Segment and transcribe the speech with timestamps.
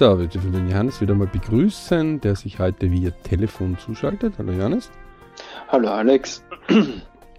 [0.00, 4.32] So, wir dürfen den Johannes wieder mal begrüßen, der sich heute via Telefon zuschaltet.
[4.38, 4.90] Hallo Johannes.
[5.68, 6.42] Hallo Alex.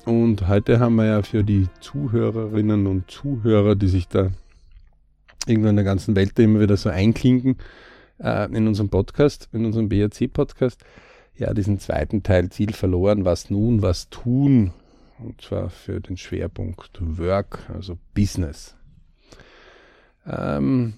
[0.05, 4.29] Und heute haben wir ja für die Zuhörerinnen und Zuhörer, die sich da
[5.47, 7.57] irgendwo in der ganzen Welt immer wieder so einklinken,
[8.19, 10.85] äh, in unserem Podcast, in unserem BRC-Podcast,
[11.35, 14.71] ja, diesen zweiten Teil Ziel verloren, was nun, was tun.
[15.17, 18.75] Und zwar für den Schwerpunkt Work, also Business.
[20.27, 20.93] Ähm,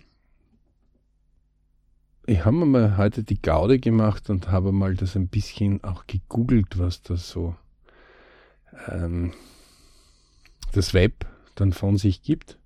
[2.26, 6.08] ich habe mir mal heute die Gaude gemacht und habe mal das ein bisschen auch
[6.08, 7.56] gegoogelt, was da so
[8.88, 9.34] ähm,
[10.72, 12.58] das Web dann von sich gibt.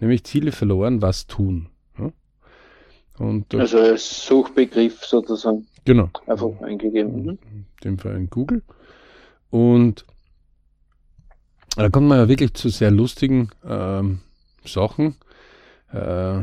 [0.00, 1.68] Nämlich Ziele verloren, was tun.
[1.98, 2.12] Ja?
[3.18, 5.66] Und, also als Suchbegriff sozusagen.
[5.84, 6.10] Genau.
[6.26, 7.22] Einfach eingegeben.
[7.22, 7.38] Mhm.
[7.50, 8.62] In dem Fall in Google.
[9.50, 10.04] Und
[11.76, 14.20] da kommt man ja wirklich zu sehr lustigen ähm,
[14.64, 15.16] Sachen.
[15.92, 16.42] Äh,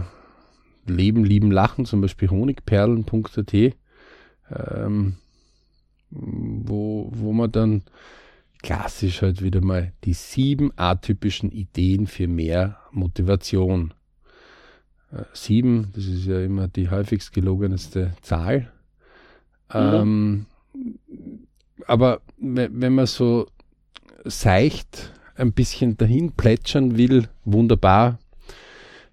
[0.86, 5.16] Leben, Lieben, Lachen, zum Beispiel honigperlen.at, ähm,
[6.10, 7.84] wo, wo man dann
[8.62, 13.94] klassisch halt wieder mal die sieben atypischen Ideen für mehr Motivation.
[15.12, 18.72] Äh, sieben, das ist ja immer die häufigst gelogenste Zahl.
[19.74, 19.80] Mhm.
[19.80, 20.46] Ähm,
[21.88, 23.48] aber wenn man so
[24.24, 28.20] seicht ein bisschen dahin plätschern will, wunderbar,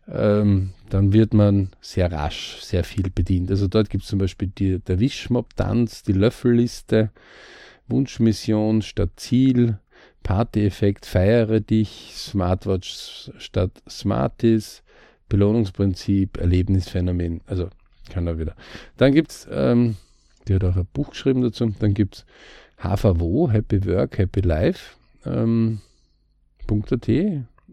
[0.07, 3.51] ähm, dann wird man sehr rasch sehr viel bedient.
[3.51, 7.11] Also dort gibt es zum Beispiel die, der Wischmob-Tanz, die Löffelliste,
[7.89, 9.79] Wunschmission statt Ziel,
[10.23, 14.83] Party-Effekt, feiere dich, Smartwatch statt Smarties,
[15.29, 17.41] Belohnungsprinzip, Erlebnisphänomen.
[17.47, 17.71] Also
[18.11, 18.55] kann er wieder.
[18.97, 19.97] Dann gibt es, ähm,
[20.49, 22.27] die hat auch ein Buch geschrieben dazu, dann gibt es
[22.83, 25.81] HVWO, Happy Work, Happy Life, ähm,
[26.69, 27.09] .at,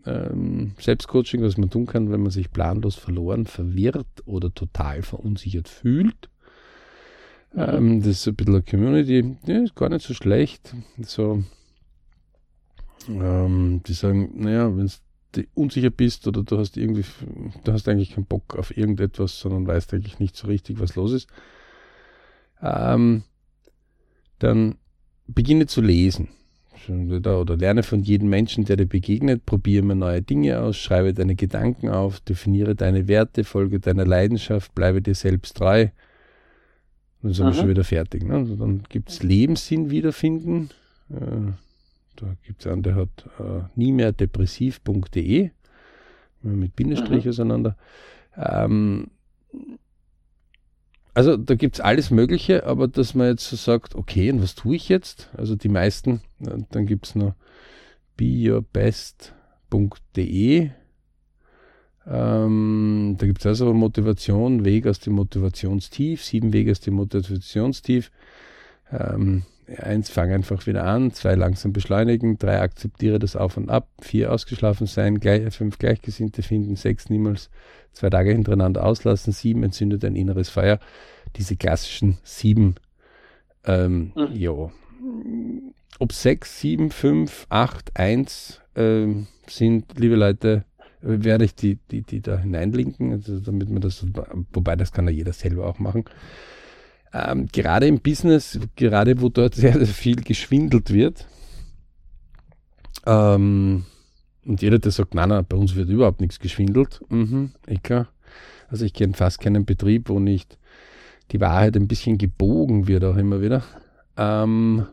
[0.06, 5.68] ähm, Selbstcoaching, was man tun kann, wenn man sich planlos verloren, verwirrt oder total verunsichert
[5.68, 6.30] fühlt.
[7.54, 7.62] Mhm.
[7.62, 10.76] Ähm, das ist ein bisschen eine Community, ja, ist gar nicht so schlecht.
[11.02, 11.44] So,
[13.10, 14.92] ähm, die sagen, naja, wenn
[15.34, 17.06] du unsicher bist oder du hast irgendwie,
[17.64, 21.12] du hast eigentlich keinen Bock auf irgendetwas, sondern weißt eigentlich nicht so richtig, was los
[21.12, 21.28] ist,
[22.62, 23.24] ähm,
[24.40, 24.76] dann
[25.28, 26.30] beginne zu lesen
[26.90, 31.36] oder lerne von jedem Menschen, der dir begegnet, probiere immer neue Dinge aus, schreibe deine
[31.36, 35.88] Gedanken auf, definiere deine Werte, folge deiner Leidenschaft, bleibe dir selbst treu.
[37.22, 37.54] Dann sind Aha.
[37.54, 38.24] wir schon wieder fertig.
[38.24, 38.36] Ne?
[38.36, 40.70] Also dann gibt es Lebenssinn wiederfinden.
[41.10, 41.52] Äh,
[42.16, 45.52] da gibt es einen, der hat äh, nie mehr depressiv.de
[46.44, 47.30] mit Bindestrich Aha.
[47.30, 47.76] auseinander.
[48.36, 49.08] Ähm,
[51.18, 54.54] also da gibt es alles Mögliche, aber dass man jetzt so sagt, okay, und was
[54.54, 55.32] tue ich jetzt?
[55.36, 57.34] Also die meisten, dann gibt es noch
[58.18, 60.70] beyourbest.de.
[62.06, 68.12] Ähm, da gibt es also Motivation, Weg aus dem Motivationstief, sieben Wege aus dem Motivationstief.
[68.92, 69.42] Ähm,
[69.76, 74.32] eins, fang einfach wieder an, zwei, langsam beschleunigen, drei, akzeptiere das Auf und Ab, vier,
[74.32, 77.50] ausgeschlafen sein, gleich, fünf, Gleichgesinnte finden, sechs, niemals
[77.92, 80.80] zwei Tage hintereinander auslassen, sieben, entzündet ein inneres Feuer.
[81.36, 82.76] Diese klassischen sieben,
[83.66, 84.30] ähm, mhm.
[84.34, 84.72] ja.
[86.00, 90.64] Ob sechs, sieben, fünf, acht, eins ähm, sind, liebe Leute,
[91.02, 94.06] werde ich die, die, die da hineinlinken, also damit man das,
[94.54, 96.06] wobei das kann ja jeder selber auch machen.
[97.14, 101.26] Ähm, gerade im Business, gerade wo dort sehr, sehr viel geschwindelt wird,
[103.06, 103.86] ähm,
[104.46, 107.52] und jeder, der sagt, nein, nein, bei uns wird überhaupt nichts geschwindelt, mhm,
[107.84, 108.08] klar.
[108.70, 110.58] Also ich kenne fast keinen Betrieb, wo nicht
[111.32, 113.64] die Wahrheit ein bisschen gebogen wird, auch immer wieder.
[114.18, 114.88] Ähm,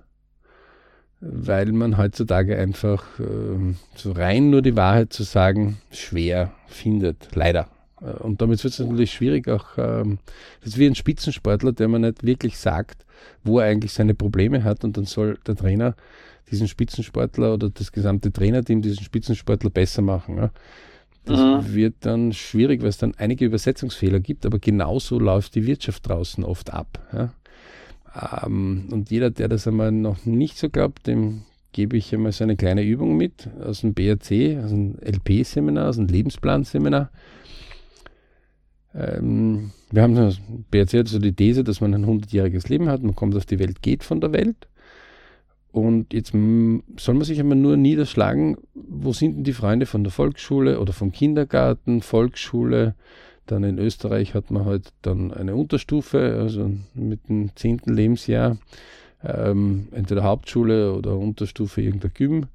[1.20, 7.68] weil man heutzutage einfach äh, so rein nur die Wahrheit zu sagen schwer findet, leider.
[8.04, 10.18] Äh, und damit wird es natürlich schwierig, auch ähm,
[10.60, 13.04] das ist wie ein Spitzensportler, der man nicht wirklich sagt,
[13.42, 15.94] wo er eigentlich seine Probleme hat und dann soll der Trainer
[16.50, 20.36] diesen Spitzensportler oder das gesamte Trainerteam diesen Spitzensportler besser machen.
[20.36, 20.50] Ja.
[21.24, 21.74] Das mhm.
[21.74, 26.44] wird dann schwierig, weil es dann einige Übersetzungsfehler gibt, aber genauso läuft die Wirtschaft draußen
[26.44, 26.98] oft ab.
[27.12, 27.32] Ja.
[28.44, 31.42] Ähm, und jeder, der das einmal noch nicht so glaubt, dem
[31.72, 35.96] gebe ich einmal so eine kleine Übung mit aus dem BRC, aus dem LP-Seminar, aus
[35.96, 37.10] dem Lebensplan-Seminar.
[38.94, 43.36] Ähm, wir haben hat so die These, dass man ein 100-jähriges Leben hat, man kommt
[43.36, 44.68] auf die Welt, geht von der Welt
[45.74, 50.12] und jetzt soll man sich einmal nur niederschlagen, wo sind denn die Freunde von der
[50.12, 52.94] Volksschule oder vom Kindergarten, Volksschule.
[53.46, 58.58] Dann in Österreich hat man halt dann eine Unterstufe, also mit dem zehnten Lebensjahr,
[59.24, 62.46] ähm, entweder Hauptschule oder Unterstufe irgendein Gym.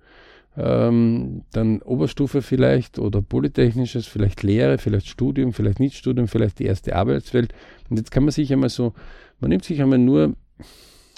[0.58, 6.66] Ähm, dann Oberstufe vielleicht oder Polytechnisches, vielleicht Lehre, vielleicht Studium, vielleicht nicht Studium, vielleicht die
[6.66, 7.54] erste Arbeitswelt.
[7.90, 8.94] Und jetzt kann man sich einmal so,
[9.40, 10.36] man nimmt sich einmal nur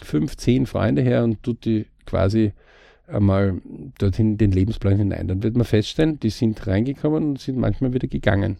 [0.03, 2.53] fünf, zehn Freunde her und tut die quasi
[3.07, 3.61] einmal
[3.97, 5.27] dorthin den Lebensplan hinein.
[5.27, 8.57] Dann wird man feststellen, die sind reingekommen und sind manchmal wieder gegangen.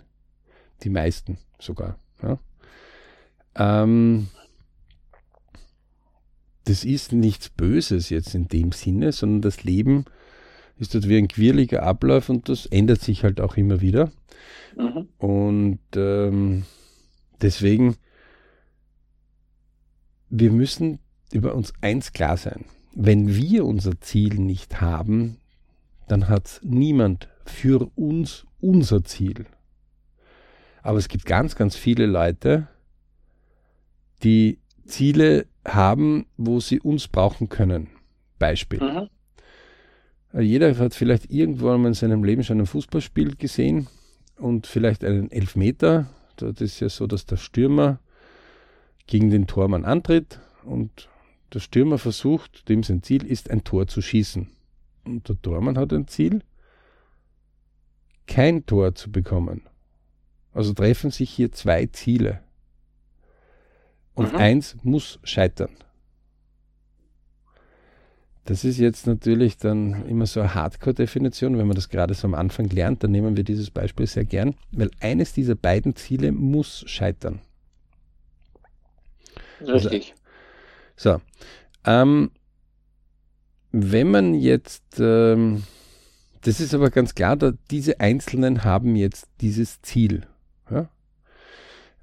[0.83, 1.97] Die meisten sogar.
[2.23, 2.39] Ja.
[3.55, 4.27] Ähm,
[6.65, 10.05] das ist nichts Böses jetzt in dem Sinne, sondern das Leben
[10.77, 14.11] ist dort wie ein quirliger Ablauf und das ändert sich halt auch immer wieder.
[14.77, 15.07] Mhm.
[15.17, 16.65] Und ähm,
[17.41, 17.95] deswegen,
[20.29, 20.99] wir müssen
[21.31, 22.65] über uns eins klar sein.
[22.93, 25.37] Wenn wir unser Ziel nicht haben,
[26.07, 29.45] dann hat niemand für uns unser Ziel.
[30.83, 32.67] Aber es gibt ganz, ganz viele Leute,
[34.23, 37.87] die Ziele haben, wo sie uns brauchen können.
[38.39, 38.79] Beispiel.
[38.79, 39.09] Mhm.
[40.33, 43.87] Äh, jeder hat vielleicht irgendwo einmal in seinem Leben schon ein Fußballspiel gesehen
[44.37, 46.07] und vielleicht einen Elfmeter.
[46.37, 47.99] Das ist ja so, dass der Stürmer
[49.07, 51.09] gegen den Tormann antritt und
[51.53, 54.47] der Stürmer versucht, dem sein Ziel ist, ein Tor zu schießen.
[55.03, 56.43] Und der Tormann hat ein Ziel,
[58.27, 59.63] kein Tor zu bekommen.
[60.53, 62.41] Also treffen sich hier zwei Ziele.
[64.13, 64.39] Und mhm.
[64.39, 65.71] eins muss scheitern.
[68.45, 72.33] Das ist jetzt natürlich dann immer so eine Hardcore-Definition, wenn man das gerade so am
[72.33, 76.83] Anfang lernt, dann nehmen wir dieses Beispiel sehr gern, weil eines dieser beiden Ziele muss
[76.87, 77.39] scheitern.
[79.61, 80.15] Richtig.
[80.95, 81.21] Also, so.
[81.85, 82.31] Ähm,
[83.71, 85.63] wenn man jetzt, ähm,
[86.41, 90.27] das ist aber ganz klar, da, diese Einzelnen haben jetzt dieses Ziel.
[90.69, 90.89] Ja?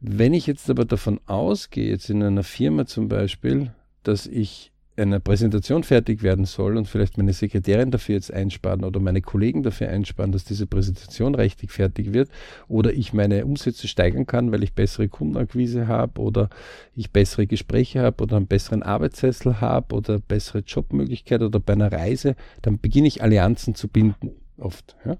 [0.01, 3.73] Wenn ich jetzt aber davon ausgehe, jetzt in einer Firma zum Beispiel,
[4.05, 9.01] dass ich eine Präsentation fertig werden soll und vielleicht meine Sekretärin dafür jetzt einsparen oder
[9.01, 12.31] meine Kollegen dafür einsparen, dass diese Präsentation richtig fertig wird
[12.69, 16.51] oder ich meine Umsätze steigern kann, weil ich bessere Kundenakquise habe oder
[16.95, 21.93] ich bessere Gespräche habe oder einen besseren Arbeitssessel habe oder bessere Jobmöglichkeit oder bei einer
[21.93, 24.97] Reise, dann beginne ich Allianzen zu binden, oft.
[25.05, 25.17] Ja?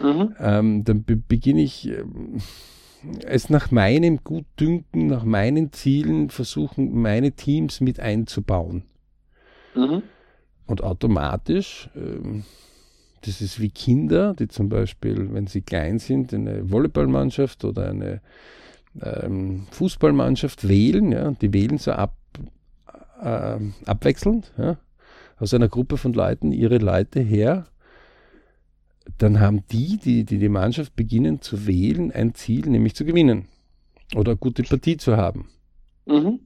[0.00, 0.34] Mhm.
[0.38, 2.40] Ähm, dann be beginne ich ähm,
[3.24, 8.84] es nach meinem Gutdünken, nach meinen Zielen versuchen, meine Teams mit einzubauen.
[9.76, 10.02] Mhm.
[10.66, 12.44] Und automatisch, ähm,
[13.22, 18.20] das ist wie Kinder, die zum Beispiel, wenn sie klein sind, eine Volleyballmannschaft oder eine
[19.00, 22.16] ähm, Fußballmannschaft wählen, ja, die wählen so ab,
[23.20, 24.78] äh, abwechselnd, ja,
[25.38, 27.66] aus einer Gruppe von Leuten ihre Leute her
[29.18, 33.46] dann haben die, die, die die Mannschaft beginnen zu wählen, ein Ziel, nämlich zu gewinnen
[34.14, 35.48] oder eine gute Partie zu haben.
[36.06, 36.40] Mhm.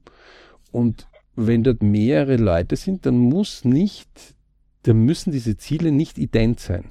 [0.71, 4.09] Und wenn dort mehrere Leute sind, dann muss nicht,
[4.83, 6.85] dann müssen diese Ziele nicht ident sein.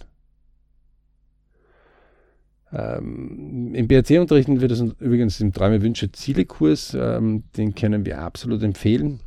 [2.73, 8.07] Ähm, Im BRC unterrichten wir das übrigens im Träume Wünsche Ziele Kurs, ähm, den können
[8.07, 9.21] wir absolut empfehlen.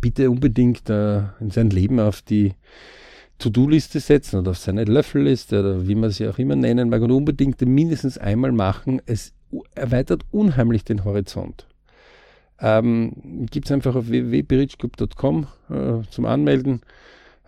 [0.00, 2.54] Bitte unbedingt äh, in sein Leben auf die
[3.38, 7.10] To-Do-Liste setzen oder auf seine Löffelliste oder wie man sie auch immer nennen mag und
[7.10, 9.00] unbedingt mindestens einmal machen.
[9.06, 9.34] Es
[9.74, 11.66] erweitert unheimlich den Horizont.
[12.62, 16.80] Ähm, Gibt es einfach auf www.berichclub.com äh, zum Anmelden.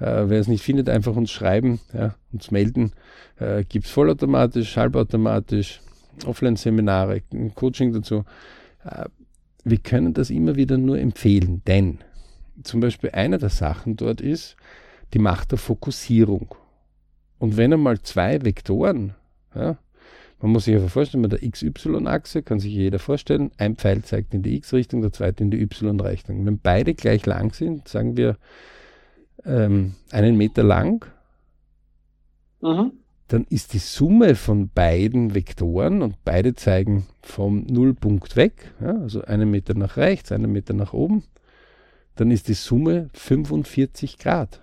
[0.00, 2.92] Äh, wer es nicht findet, einfach uns schreiben, ja, uns melden.
[3.38, 5.80] Äh, Gibt es vollautomatisch, halbautomatisch,
[6.26, 7.22] Offline-Seminare,
[7.54, 8.24] Coaching dazu.
[8.84, 9.04] Äh,
[9.62, 12.00] wir können das immer wieder nur empfehlen, denn
[12.64, 14.56] zum Beispiel eine der Sachen dort ist,
[15.14, 16.54] die Macht der Fokussierung.
[17.38, 19.14] Und wenn einmal zwei Vektoren,
[19.54, 19.78] ja,
[20.40, 24.34] man muss sich einfach vorstellen, mit der XY-Achse kann sich jeder vorstellen, ein Pfeil zeigt
[24.34, 26.44] in die X-Richtung, der zweite in die Y-Richtung.
[26.44, 28.36] Wenn beide gleich lang sind, sagen wir
[29.44, 31.06] ähm, einen Meter lang,
[32.60, 32.92] mhm.
[33.28, 39.22] dann ist die Summe von beiden Vektoren und beide zeigen vom Nullpunkt weg, ja, also
[39.22, 41.24] einen Meter nach rechts, einen Meter nach oben,
[42.16, 44.60] dann ist die Summe 45 Grad.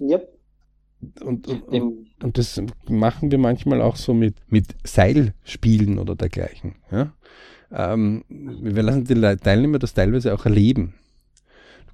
[0.00, 0.33] Yep.
[1.20, 6.76] Und, und, und, und, das machen wir manchmal auch so mit, mit Seilspielen oder dergleichen.
[6.90, 7.12] Ja?
[7.70, 10.94] Ähm, wir lassen die Teilnehmer das teilweise auch erleben.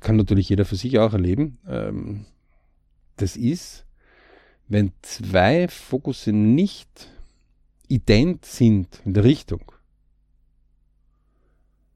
[0.00, 1.58] Kann natürlich jeder für sich auch erleben.
[1.68, 2.24] Ähm,
[3.16, 3.84] das ist,
[4.68, 7.08] wenn zwei Fokusse nicht
[7.88, 9.72] ident sind in der Richtung.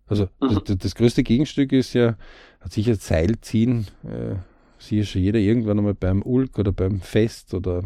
[0.06, 0.60] Also mhm.
[0.64, 2.16] das, das, größte Gegenstück ist ja,
[2.60, 3.86] hat sich sicher Seilziehen.
[4.04, 4.36] Äh,
[4.84, 7.82] sicher schon jeder irgendwann einmal beim Ulk oder beim Fest oder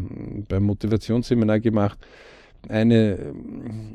[0.48, 1.98] beim Motivationsseminar gemacht.
[2.68, 3.34] Eine,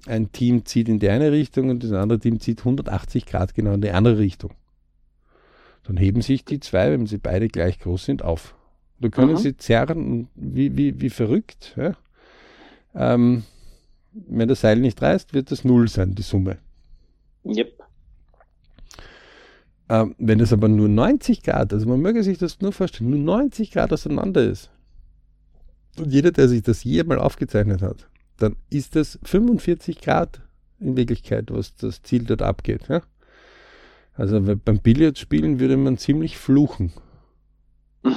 [0.07, 3.73] ein Team zieht in die eine Richtung und das andere Team zieht 180 Grad genau
[3.73, 4.51] in die andere Richtung.
[5.83, 8.55] Dann heben sich die zwei, wenn sie beide gleich groß sind, auf.
[8.99, 9.37] Da können mhm.
[9.37, 11.75] sie zerren wie, wie, wie verrückt.
[11.75, 11.97] Ja?
[12.95, 13.43] Ähm,
[14.13, 16.59] wenn das Seil nicht reißt, wird das Null sein, die Summe.
[17.45, 17.82] Yep.
[19.93, 23.19] Ähm, wenn es aber nur 90 Grad, also man möge sich das nur vorstellen, nur
[23.19, 24.71] 90 Grad auseinander ist,
[25.99, 28.07] und jeder, der sich das je mal aufgezeichnet hat,
[28.37, 30.41] dann ist das 45 Grad
[30.79, 32.87] in Wirklichkeit, was das Ziel dort abgeht.
[32.89, 33.03] Ja?
[34.15, 36.91] Also beim Billardspielen würde man ziemlich fluchen.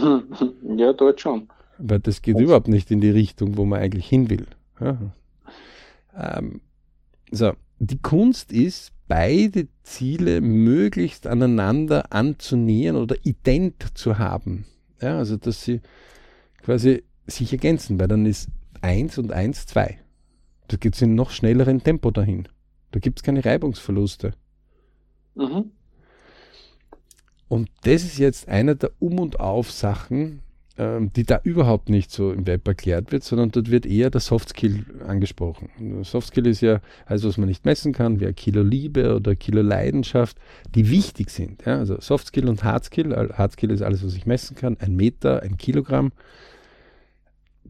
[0.79, 1.49] Ja, dort schon.
[1.79, 4.47] Weil das geht überhaupt nicht in die Richtung, wo man eigentlich hin will.
[4.79, 4.99] Ja.
[6.15, 6.61] Ähm,
[7.31, 14.67] so, die Kunst ist, beide Ziele möglichst aneinander anzunähern oder ident zu haben.
[15.01, 15.81] Ja, also dass sie
[16.63, 18.49] quasi sich ergänzen, weil dann ist
[18.83, 19.99] 1 und 1 2.
[20.69, 22.49] Da geht es in noch schnelleren Tempo dahin.
[22.91, 24.35] Da gibt es keine Reibungsverluste.
[25.35, 25.71] Mhm.
[27.49, 30.43] Und das ist jetzt einer der Um- und Auf-Sachen,
[30.79, 34.85] die da überhaupt nicht so im Web erklärt wird, sondern dort wird eher der Softskill
[35.07, 35.71] angesprochen.
[36.05, 39.63] Softskill ist ja alles, was man nicht messen kann, wie ein Kilo Liebe oder Kilo
[39.63, 40.37] Leidenschaft,
[40.75, 41.65] die wichtig sind.
[41.65, 41.79] Ja?
[41.79, 43.15] Also Softskill und Hardskill.
[43.33, 46.13] Hardskill ist alles, was ich messen kann, ein Meter, ein Kilogramm.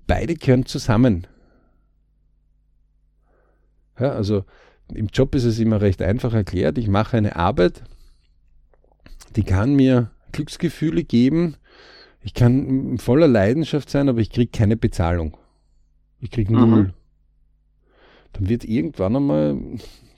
[0.08, 1.28] Beide gehören zusammen.
[4.00, 4.44] Ja, also
[4.92, 6.76] im Job ist es immer recht einfach erklärt.
[6.76, 7.84] Ich mache eine Arbeit,
[9.36, 11.56] die kann mir Glücksgefühle geben,
[12.26, 15.37] ich kann voller Leidenschaft sein, aber ich kriege keine Bezahlung.
[16.18, 16.66] Ich kriege null.
[16.66, 16.92] Mhm.
[18.33, 19.56] Dann wird irgendwann einmal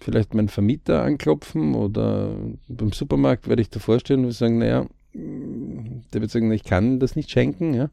[0.00, 2.34] vielleicht mein Vermieter anklopfen oder
[2.66, 7.14] beim Supermarkt werde ich davor stehen und sagen, naja, der wird sagen, ich kann das
[7.14, 7.74] nicht schenken.
[7.74, 7.90] Ja?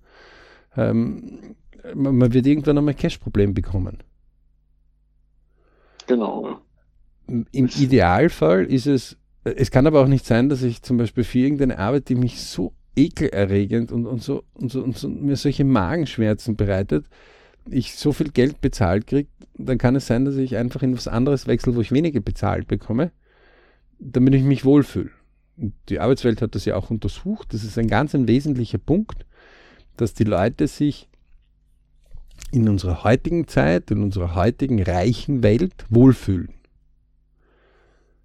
[0.77, 1.55] Ähm,
[1.93, 3.97] man wird irgendwann einmal ein Cash-Problem bekommen.
[6.07, 6.61] Genau.
[7.27, 11.39] Im Idealfall ist es, es kann aber auch nicht sein, dass ich zum Beispiel für
[11.39, 15.63] irgendeine Arbeit, die mich so ekelerregend und, und, so, und, so, und so mir solche
[15.63, 17.05] Magenschmerzen bereitet,
[17.69, 21.07] ich so viel Geld bezahlt kriege, dann kann es sein, dass ich einfach in was
[21.07, 23.11] anderes wechsle, wo ich weniger bezahlt bekomme,
[23.99, 25.11] damit ich mich wohlfühle.
[25.89, 27.53] Die Arbeitswelt hat das ja auch untersucht.
[27.53, 29.25] Das ist ein ganz ein wesentlicher Punkt,
[29.95, 31.07] dass die Leute sich
[32.51, 36.53] in unserer heutigen Zeit, in unserer heutigen reichen Welt wohlfühlen.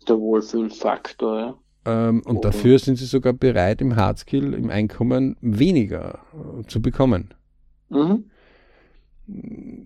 [0.09, 1.59] Der Wohlfühlfaktor, ja.
[1.85, 2.41] Ähm, und oh.
[2.41, 7.35] dafür sind sie sogar bereit, im Hardskill, im Einkommen weniger äh, zu bekommen.
[7.89, 8.25] Mhm.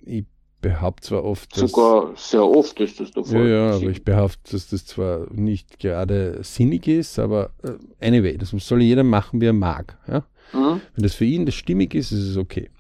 [0.05, 0.25] Ich
[0.61, 3.47] behaupte zwar oft, dass, Sogar sehr oft ist das der Fall.
[3.47, 8.37] Ja, ja, aber ich behaupte, dass das zwar nicht gerade sinnig ist, aber äh, anyway,
[8.39, 9.99] das soll jeder machen, wie er mag.
[10.09, 10.25] Ja?
[10.53, 10.81] Mhm.
[10.95, 12.71] Wenn das für ihn das stimmig ist, ist es okay.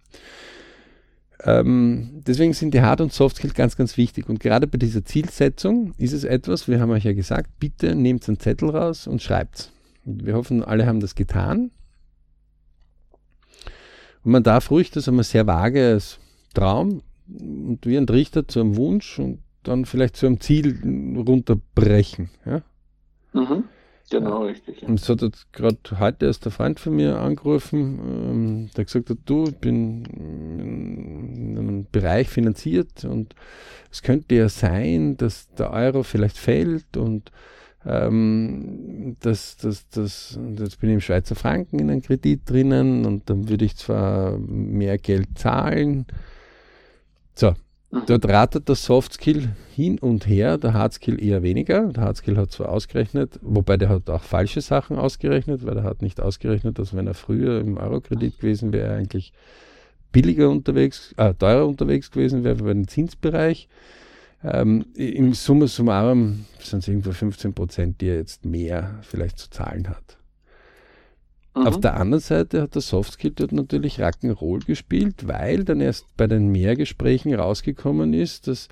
[1.42, 4.28] Ähm, deswegen sind die Hard- und Soft-Skills ganz, ganz wichtig.
[4.28, 8.28] Und gerade bei dieser Zielsetzung ist es etwas, wir haben euch ja gesagt, bitte nehmt
[8.28, 9.72] einen Zettel raus und schreibt.
[10.04, 11.70] Wir hoffen, alle haben das getan.
[14.22, 16.18] Und man darf ruhig das einmal sehr vage als
[16.54, 20.80] Traum und wie ein Trichter zu einem Wunsch und dann vielleicht zu einem Ziel
[21.26, 22.30] runterbrechen.
[22.46, 22.62] Ja?
[23.32, 23.64] Mhm.
[24.10, 24.82] Genau, richtig.
[24.82, 25.20] Und es hat
[25.52, 30.04] gerade heute erst ein Freund von mir angerufen, ähm, der gesagt hat, du, ich bin
[31.90, 33.34] Bereich finanziert und
[33.90, 37.30] es könnte ja sein, dass der Euro vielleicht fällt und
[37.86, 43.28] ähm, dass, dass, dass, jetzt bin ich im Schweizer Franken in einem Kredit drinnen und
[43.28, 46.06] dann würde ich zwar mehr Geld zahlen.
[47.34, 47.54] So,
[48.06, 51.92] Dort ratet der Softskill hin und her, der Hardskill eher weniger.
[51.92, 56.02] Der Hardskill hat zwar ausgerechnet, wobei der hat auch falsche Sachen ausgerechnet, weil er hat
[56.02, 59.32] nicht ausgerechnet, dass wenn er früher im Eurokredit gewesen wäre, eigentlich
[60.14, 63.68] billiger unterwegs, äh, teurer unterwegs gewesen wäre für den Zinsbereich.
[64.42, 69.50] Ähm, Im Summa summarum sind es irgendwo 15 Prozent, die er jetzt mehr vielleicht zu
[69.50, 70.18] zahlen hat.
[71.56, 71.66] Mhm.
[71.66, 76.26] Auf der anderen Seite hat der Softskill dort natürlich Rock'n'Roll gespielt, weil dann erst bei
[76.26, 78.68] den Mehrgesprächen rausgekommen ist, dass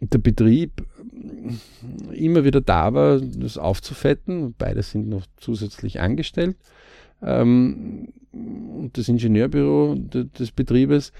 [0.00, 0.86] der Betrieb
[2.12, 4.54] immer wieder da war, das aufzufetten.
[4.56, 6.56] Beide sind noch zusätzlich angestellt.
[7.22, 11.12] Ähm, und das Ingenieurbüro des Betriebes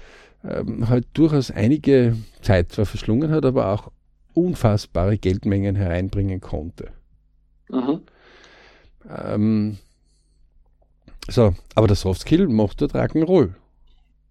[0.43, 3.91] ähm, halt durchaus einige Zeit zwar verschlungen hat, aber auch
[4.33, 6.91] unfassbare Geldmengen hereinbringen konnte.
[7.69, 8.01] Mhm.
[9.09, 9.77] Ähm,
[11.29, 13.53] so, aber der Softskill macht dort Rock'n'Roll.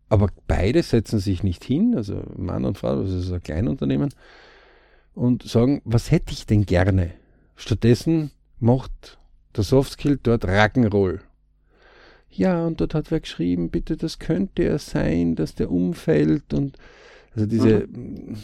[0.08, 4.08] Aber beide setzen sich nicht hin, also Mann und Frau, das ist ein Kleinunternehmen,
[5.14, 7.12] und sagen, was hätte ich denn gerne?
[7.56, 9.18] Stattdessen macht
[9.56, 11.20] der Softskill dort Rock'n'Roll.
[12.30, 16.78] Ja, und dort hat wer geschrieben, bitte, das könnte er sein, dass der umfällt und
[17.34, 18.36] also diese, mhm.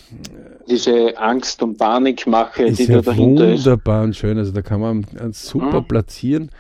[0.69, 3.65] diese Angst und Panikmache, die da dahinter ist.
[3.65, 5.89] Wunderbar und schön, also da kann man super mhm.
[5.89, 6.51] platzieren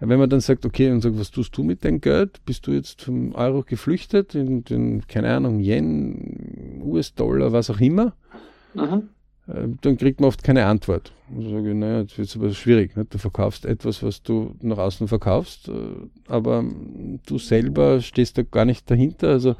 [0.00, 2.44] Wenn man dann sagt, okay, und sagt, was tust du mit deinem Geld?
[2.46, 8.14] Bist du jetzt vom Euro geflüchtet in den, keine Ahnung, Yen, US-Dollar, was auch immer?
[8.74, 9.08] Mhm.
[9.46, 11.12] Äh, dann kriegt man oft keine Antwort.
[11.34, 12.96] Und sage ich, naja, jetzt wird es aber schwierig.
[12.96, 13.04] Ne?
[13.04, 15.72] Du verkaufst etwas, was du nach außen verkaufst, äh,
[16.28, 16.64] aber
[17.26, 19.28] du selber stehst da gar nicht dahinter.
[19.28, 19.56] Also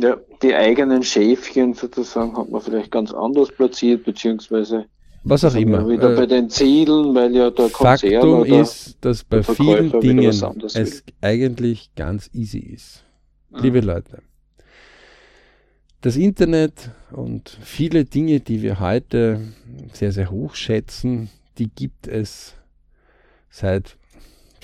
[0.00, 4.86] ja, die eigenen Schäfchen sozusagen hat man vielleicht ganz anders platziert, beziehungsweise
[5.28, 5.88] was auch immer.
[5.88, 10.24] Wieder äh, bei den Zielen, weil ja der Konzern Faktum ist, dass bei vielen Dingen
[10.24, 13.02] es eigentlich ganz easy ist.
[13.50, 13.58] Mhm.
[13.62, 14.22] Liebe Leute,
[16.06, 19.40] das Internet und viele Dinge, die wir heute
[19.92, 22.54] sehr, sehr hoch schätzen, die gibt es
[23.50, 23.96] seit,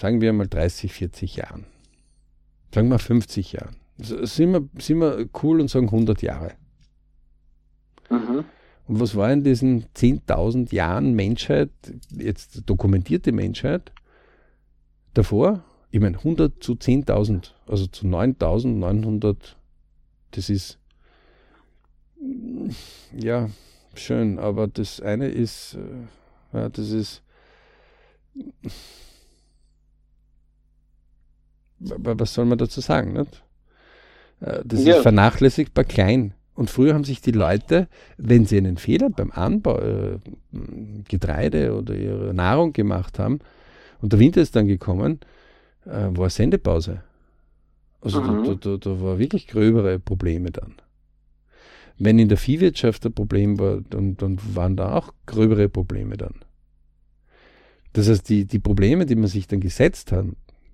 [0.01, 1.65] sagen wir mal, 30, 40 Jahren.
[2.73, 3.75] Sagen wir 50 Jahren.
[3.99, 6.53] Sind wir, sind wir cool und sagen 100 Jahre.
[8.09, 8.45] Mhm.
[8.87, 11.71] Und was war in diesen 10.000 Jahren Menschheit,
[12.17, 13.91] jetzt dokumentierte Menschheit,
[15.13, 15.65] davor?
[15.91, 19.57] Ich meine, 100 zu 10.000, also zu 9.900,
[20.31, 20.79] das ist
[23.17, 23.49] ja,
[23.95, 27.23] schön, aber das eine ist, äh, ja, das ist,
[31.79, 33.43] was soll man dazu sagen, nicht?
[34.41, 34.97] Äh, das ja.
[34.97, 36.35] ist vernachlässigbar klein.
[36.55, 37.89] Und früher haben sich die Leute,
[38.19, 40.19] wenn sie einen Fehler beim Anbau äh,
[41.09, 43.41] Getreide oder ihre Nahrung gemacht haben
[44.03, 45.21] und der Winter ist dann gekommen,
[45.87, 47.03] äh, war Sendepause.
[48.03, 48.45] Also mhm.
[48.45, 50.75] da, da, da war wirklich gröbere Probleme dann.
[51.99, 56.35] Wenn in der Viehwirtschaft ein Problem war, dann, dann waren da auch gröbere Probleme dann.
[57.93, 60.27] Das heißt, die, die Probleme, die man sich dann gesetzt hat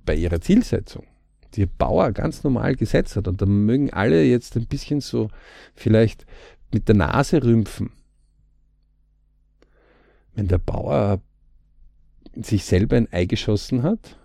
[0.07, 1.05] bei ihrer Zielsetzung,
[1.55, 5.29] die Bauer ganz normal gesetzt hat, und da mögen alle jetzt ein bisschen so
[5.75, 6.27] vielleicht
[6.73, 7.91] mit der Nase rümpfen.
[10.35, 11.21] Wenn der Bauer
[12.37, 14.17] sich selber ein Ei geschossen hat,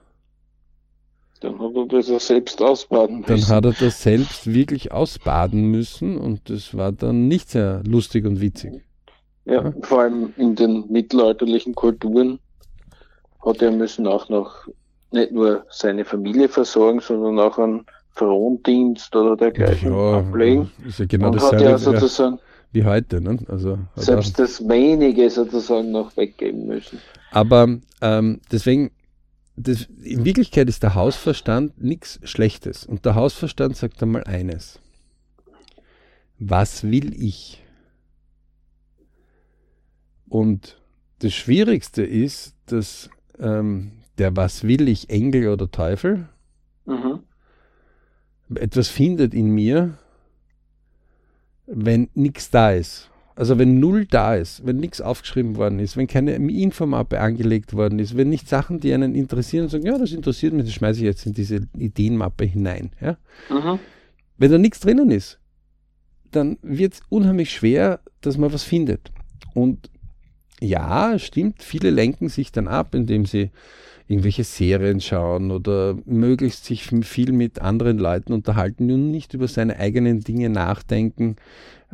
[1.44, 3.50] dann hat er das ja selbst ausbaden müssen.
[3.50, 8.26] Dann hat er das selbst wirklich ausbaden müssen und das war dann nicht sehr lustig
[8.26, 8.82] und witzig.
[9.46, 9.74] Ja, ja.
[9.82, 12.40] vor allem in den mittelalterlichen Kulturen
[13.46, 14.68] hat er müssen auch noch
[15.12, 20.72] nicht nur seine Familie versorgen, sondern auch einen Frondienst oder dergleichen ja, ablegen.
[20.88, 22.40] Ist ja genau und hat ja sozusagen
[22.72, 23.20] wie heute.
[23.20, 23.38] Ne?
[23.50, 27.00] Also, selbst das wenige sozusagen noch weggeben müssen.
[27.32, 27.68] Aber
[28.02, 28.92] ähm, deswegen
[29.56, 32.86] das, in Wirklichkeit ist der Hausverstand nichts Schlechtes.
[32.86, 34.80] Und der Hausverstand sagt einmal eines.
[36.40, 37.64] Was will ich?
[40.28, 40.82] Und
[41.20, 46.28] das Schwierigste ist, dass ähm, der Was will ich, Engel oder Teufel,
[46.86, 47.20] mhm.
[48.56, 49.98] etwas findet in mir,
[51.66, 53.10] wenn nichts da ist.
[53.36, 57.98] Also wenn null da ist, wenn nichts aufgeschrieben worden ist, wenn keine Infomappe angelegt worden
[57.98, 61.06] ist, wenn nicht Sachen, die einen interessieren, sagen, ja, das interessiert mich, das schmeiße ich
[61.06, 62.92] jetzt in diese Ideenmappe hinein.
[63.02, 63.18] Ja?
[63.50, 63.80] Mhm.
[64.38, 65.40] Wenn da nichts drinnen ist,
[66.30, 69.12] dann wird es unheimlich schwer, dass man was findet.
[69.54, 69.90] Und
[70.60, 73.52] ja, stimmt, viele lenken sich dann ab, indem sie
[74.08, 79.80] irgendwelche Serien schauen oder möglichst sich viel mit anderen Leuten unterhalten und nicht über seine
[79.80, 81.38] eigenen Dinge nachdenken,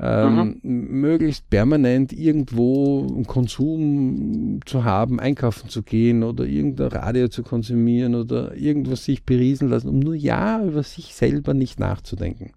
[0.01, 1.01] ähm, mhm.
[1.01, 8.55] möglichst permanent irgendwo Konsum zu haben, einkaufen zu gehen oder irgendein Radio zu konsumieren oder
[8.55, 12.53] irgendwas sich beriesen lassen, um nur ja über sich selber nicht nachzudenken.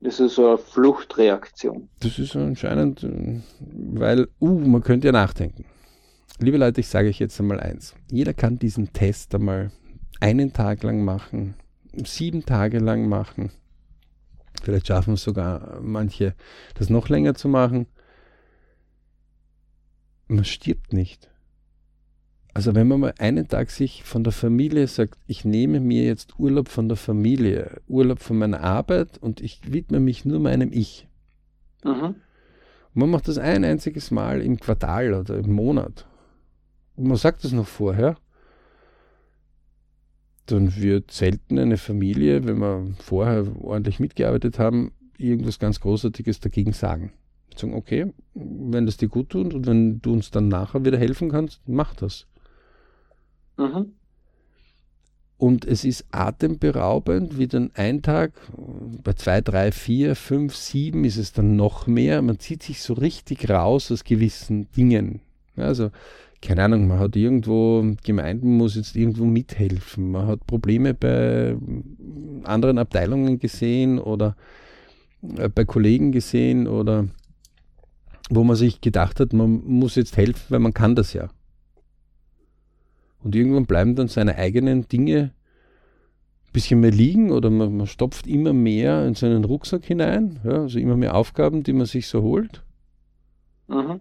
[0.00, 1.88] Das ist so eine Fluchtreaktion.
[2.00, 3.06] Das ist anscheinend,
[3.58, 5.64] weil, uh, man könnte ja nachdenken.
[6.38, 7.94] Liebe Leute, ich sage euch jetzt einmal eins.
[8.10, 9.70] Jeder kann diesen Test einmal
[10.20, 11.54] einen Tag lang machen,
[12.04, 13.50] sieben Tage lang machen
[14.62, 16.34] Vielleicht schaffen es sogar manche,
[16.74, 17.86] das noch länger zu machen.
[20.28, 21.30] Man stirbt nicht.
[22.52, 26.38] Also wenn man mal einen Tag sich von der Familie sagt, ich nehme mir jetzt
[26.38, 31.06] Urlaub von der Familie, Urlaub von meiner Arbeit und ich widme mich nur meinem Ich.
[31.84, 31.92] Mhm.
[31.92, 32.16] Und
[32.94, 36.06] man macht das ein einziges Mal im Quartal oder im Monat.
[36.96, 38.16] Man sagt das noch vorher
[40.46, 46.72] dann wird selten eine Familie, wenn wir vorher ordentlich mitgearbeitet haben, irgendwas ganz Großartiges dagegen
[46.72, 47.12] sagen.
[47.54, 51.30] Sagen, okay, wenn das dir gut tut und wenn du uns dann nachher wieder helfen
[51.30, 52.26] kannst, mach das.
[53.56, 53.92] Mhm.
[55.38, 58.32] Und es ist atemberaubend, wie dann ein Tag,
[59.02, 62.22] bei zwei, drei, vier, fünf, sieben ist es dann noch mehr.
[62.22, 65.20] Man zieht sich so richtig raus aus gewissen Dingen.
[65.56, 65.90] Also
[66.42, 71.56] keine Ahnung, man hat irgendwo, Gemeinden muss jetzt irgendwo mithelfen, man hat Probleme bei
[72.44, 74.36] anderen Abteilungen gesehen oder
[75.36, 77.08] äh, bei Kollegen gesehen oder
[78.28, 81.28] wo man sich gedacht hat, man muss jetzt helfen, weil man kann das ja.
[83.22, 85.32] Und irgendwann bleiben dann seine eigenen Dinge
[86.46, 90.62] ein bisschen mehr liegen oder man, man stopft immer mehr in seinen Rucksack hinein, ja,
[90.62, 92.62] also immer mehr Aufgaben, die man sich so holt.
[93.68, 94.00] Mhm.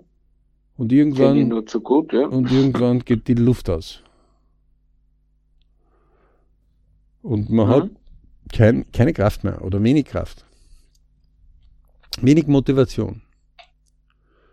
[0.78, 1.50] Und irgendwann,
[1.84, 2.28] gut, ja.
[2.28, 4.02] und irgendwann geht die Luft aus.
[7.22, 7.98] Und man hat Mhm.
[8.52, 10.46] kein, keine Kraft mehr oder wenig Kraft.
[12.22, 13.22] Wenig Motivation.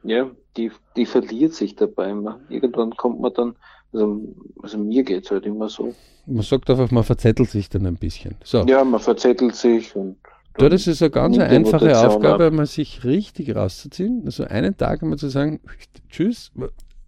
[0.04, 2.40] Ja, die, die verliert sich dabei immer.
[2.48, 3.56] Irgendwann kommt man dann,
[3.92, 5.94] also, also mir geht's halt immer so.
[6.26, 8.36] Man sagt einfach, man verzettelt sich dann ein bisschen.
[8.44, 10.21] So, Ja, man verzettelt sich und
[10.56, 12.52] dort ist es eine ganz einfache Motivation Aufgabe, ab.
[12.52, 14.22] mal sich richtig rauszuziehen.
[14.24, 15.60] Also einen Tag einmal zu sagen,
[16.08, 16.52] tschüss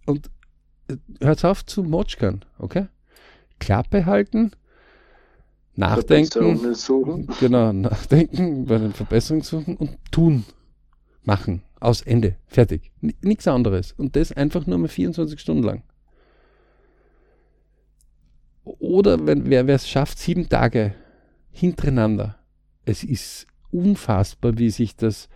[0.05, 0.29] und
[1.21, 2.87] hört auf zu motschkern, okay?
[3.59, 4.51] Klappe halten,
[5.75, 7.27] nachdenken, suchen.
[7.39, 10.45] genau, nachdenken, bei den Verbesserungen suchen und tun,
[11.23, 12.91] machen, aus Ende, fertig.
[13.01, 13.93] N nichts anderes.
[13.93, 15.83] Und das einfach nur mal 24 Stunden lang.
[18.63, 20.95] Oder wenn wer es schafft, sieben Tage
[21.51, 22.37] hintereinander.
[22.85, 25.27] Es ist unfassbar, wie sich das,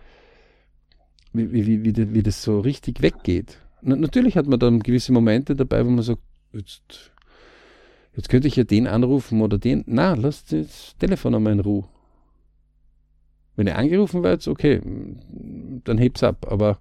[1.32, 3.58] wie, wie, wie, wie, das- so richtig weggeht.
[3.82, 7.12] Na, natürlich hat man dann gewisse Momente dabei, wo man sagt, jetzt,
[8.14, 9.84] jetzt könnte ich ja den anrufen oder den.
[9.86, 11.84] Na, lass das Telefon einmal in Ruhe.
[13.56, 14.80] Wenn ihr angerufen werdet, okay,
[15.84, 16.46] dann hebt's ab.
[16.50, 16.78] Aber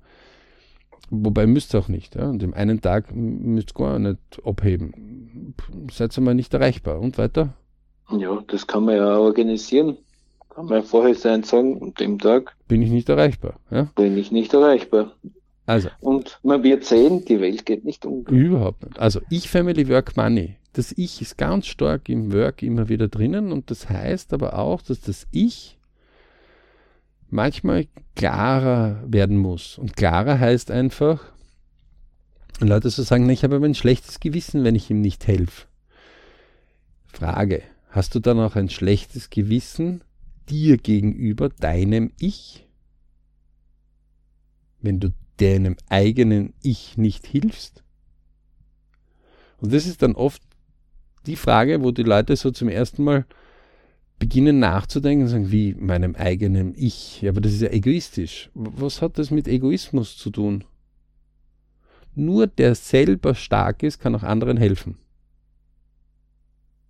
[1.09, 2.15] wobei müsst ihr auch nicht.
[2.15, 2.29] Ja?
[2.29, 5.55] Und im einen Tag müsst ihr gar nicht abheben.
[5.91, 6.99] Seid ihr mal nicht erreichbar.
[6.99, 7.53] Und weiter?
[8.17, 9.97] Ja, das kann man ja organisieren.
[10.59, 13.61] Kann man ja vorher sein sagen, an dem Tag Bin ich nicht erreichbar.
[13.71, 13.83] Ja?
[13.95, 15.13] bin ich nicht erreichbar.
[15.65, 18.33] Also, Und man wird sehen, die Welt geht nicht unter.
[18.33, 18.99] Überhaupt nicht.
[18.99, 20.57] Also ich Family Work Money.
[20.73, 24.81] Das Ich ist ganz stark im Work immer wieder drinnen und das heißt aber auch,
[24.81, 25.79] dass das Ich
[27.29, 29.77] manchmal klarer werden muss.
[29.77, 31.23] Und klarer heißt einfach,
[32.59, 35.25] und Leute so sagen, "Na, ich habe aber ein schlechtes Gewissen, wenn ich ihm nicht
[35.25, 35.67] helfe.
[37.07, 40.01] Frage, hast du dann auch ein schlechtes Gewissen
[40.49, 42.67] dir gegenüber, deinem Ich?
[44.81, 47.83] Wenn du deinem eigenen Ich nicht hilfst?
[49.61, 50.41] Und das ist dann oft
[51.25, 53.25] die Frage, wo die Leute so zum ersten Mal
[54.19, 57.21] beginnen nachzudenken und sagen, wie meinem eigenen Ich.
[57.21, 58.49] Ja, aber das ist ja egoistisch.
[58.53, 60.65] Was hat das mit Egoismus zu tun?
[62.15, 64.97] Nur der selber stark ist, kann auch anderen helfen.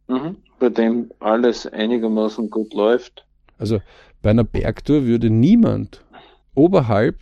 [0.07, 0.37] Mhm.
[0.59, 3.25] Bei dem alles einigermaßen gut läuft.
[3.59, 3.81] Also
[4.23, 6.03] bei einer Bergtour würde niemand
[6.55, 7.19] oberhalb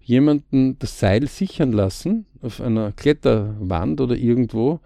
[0.00, 4.80] jemanden das Seil sichern lassen auf einer Kletterwand oder irgendwo,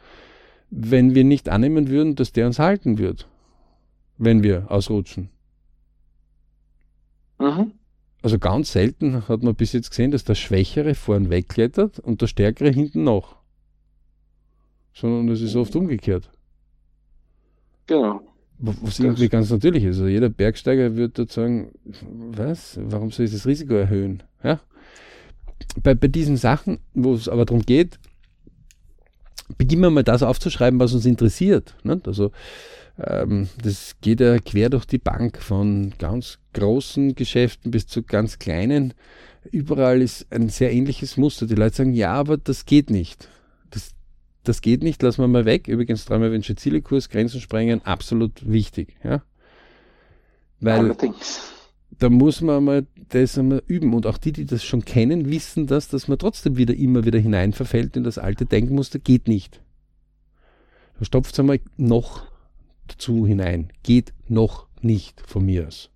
[0.71, 3.27] wenn wir nicht annehmen würden, dass der uns halten wird,
[4.19, 5.31] wenn wir ausrutschen.
[7.39, 7.73] Mhm.
[8.23, 12.27] Also ganz selten hat man bis jetzt gesehen, dass der Schwächere vorn wegklettert und der
[12.27, 13.37] Stärkere hinten noch.
[14.93, 16.31] Sondern es ist oft umgekehrt.
[17.87, 18.21] Genau.
[18.59, 19.97] Was irgendwie ganz natürlich ist.
[19.97, 21.73] Also jeder Bergsteiger wird dort sagen,
[22.31, 22.79] was?
[22.83, 24.23] Warum soll ich das Risiko erhöhen?
[24.43, 24.61] Ja?
[25.83, 27.99] Bei, bei diesen Sachen, wo es aber darum geht,
[29.59, 31.75] beginnen wir mal das aufzuschreiben, was uns interessiert.
[31.83, 32.09] Nicht?
[32.09, 32.33] Also
[32.99, 38.39] ähm, das geht ja quer durch die Bank von ganz großen Geschäften bis zu ganz
[38.39, 38.95] kleinen.
[39.53, 41.47] Überall ist ein sehr ähnliches Muster.
[41.47, 43.29] Die Leute sagen, ja, aber das geht nicht.
[44.47, 45.67] Das, geht nicht, lassen wir mal weg.
[45.67, 48.97] Übrigens, dreimal Wünsche Ziele-Kurs, Grenzen sprengen, absolut wichtig.
[49.03, 49.23] Ja?
[50.61, 51.53] Weil Allerdings.
[51.99, 53.93] da muss man mal das einmal üben.
[53.93, 57.19] Und auch die, die das schon kennen, wissen das, dass man trotzdem wieder immer wieder
[57.19, 59.61] hineinverfällt in das alte Denkmuster, geht nicht.
[60.99, 62.25] Da stopft es einmal noch
[62.87, 63.73] dazu hinein.
[63.83, 65.91] Geht noch nicht von mir aus.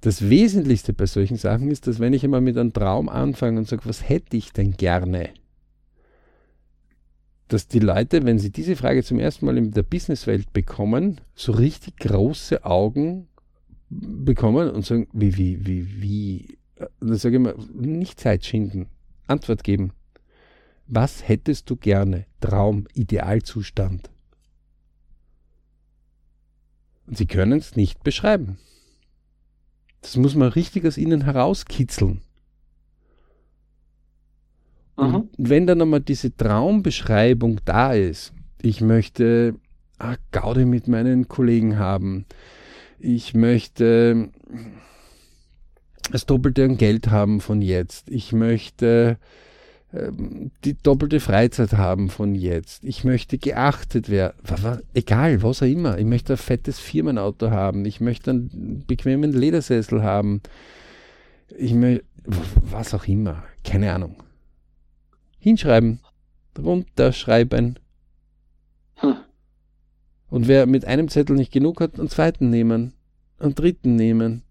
[0.00, 3.68] Das Wesentlichste bei solchen Sachen ist, dass wenn ich einmal mit einem Traum anfange und
[3.68, 5.30] sage, was hätte ich denn gerne?
[7.48, 11.52] Dass die Leute, wenn sie diese Frage zum ersten Mal in der Businesswelt bekommen, so
[11.52, 13.28] richtig große Augen
[13.88, 16.58] bekommen und sagen, wie, wie, wie, wie,
[17.00, 18.88] und dann sage ich mal, nicht Zeit schinden,
[19.26, 19.92] Antwort geben.
[20.88, 22.26] Was hättest du gerne?
[22.40, 24.10] Traum, Idealzustand.
[27.06, 28.58] Und sie können es nicht beschreiben.
[30.06, 32.20] Das muss man richtig aus ihnen herauskitzeln.
[34.96, 35.14] Mhm.
[35.16, 39.56] Und wenn dann einmal diese Traumbeschreibung da ist, ich möchte
[39.98, 42.24] ah, Gaudi mit meinen Kollegen haben,
[43.00, 44.28] ich möchte
[46.12, 49.18] das Doppelte an Geld haben von jetzt, ich möchte
[50.64, 54.34] die doppelte Freizeit haben von jetzt, ich möchte geachtet werden,
[54.94, 60.02] egal, was auch immer, ich möchte ein fettes Firmenauto haben, ich möchte einen bequemen Ledersessel
[60.02, 60.42] haben,
[61.56, 64.16] ich möchte, was auch immer, keine Ahnung
[65.38, 66.00] hinschreiben
[66.58, 67.78] runterschreiben.
[68.96, 69.16] Hm.
[70.28, 72.94] Und wer mit einem Zettel nicht genug hat, einen zweiten nehmen,
[73.38, 74.42] einen dritten nehmen.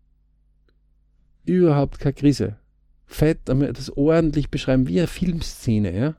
[1.45, 2.57] Überhaupt keine Krise.
[3.05, 6.15] Fett, das ordentlich beschreiben, wie eine Filmszene, ja.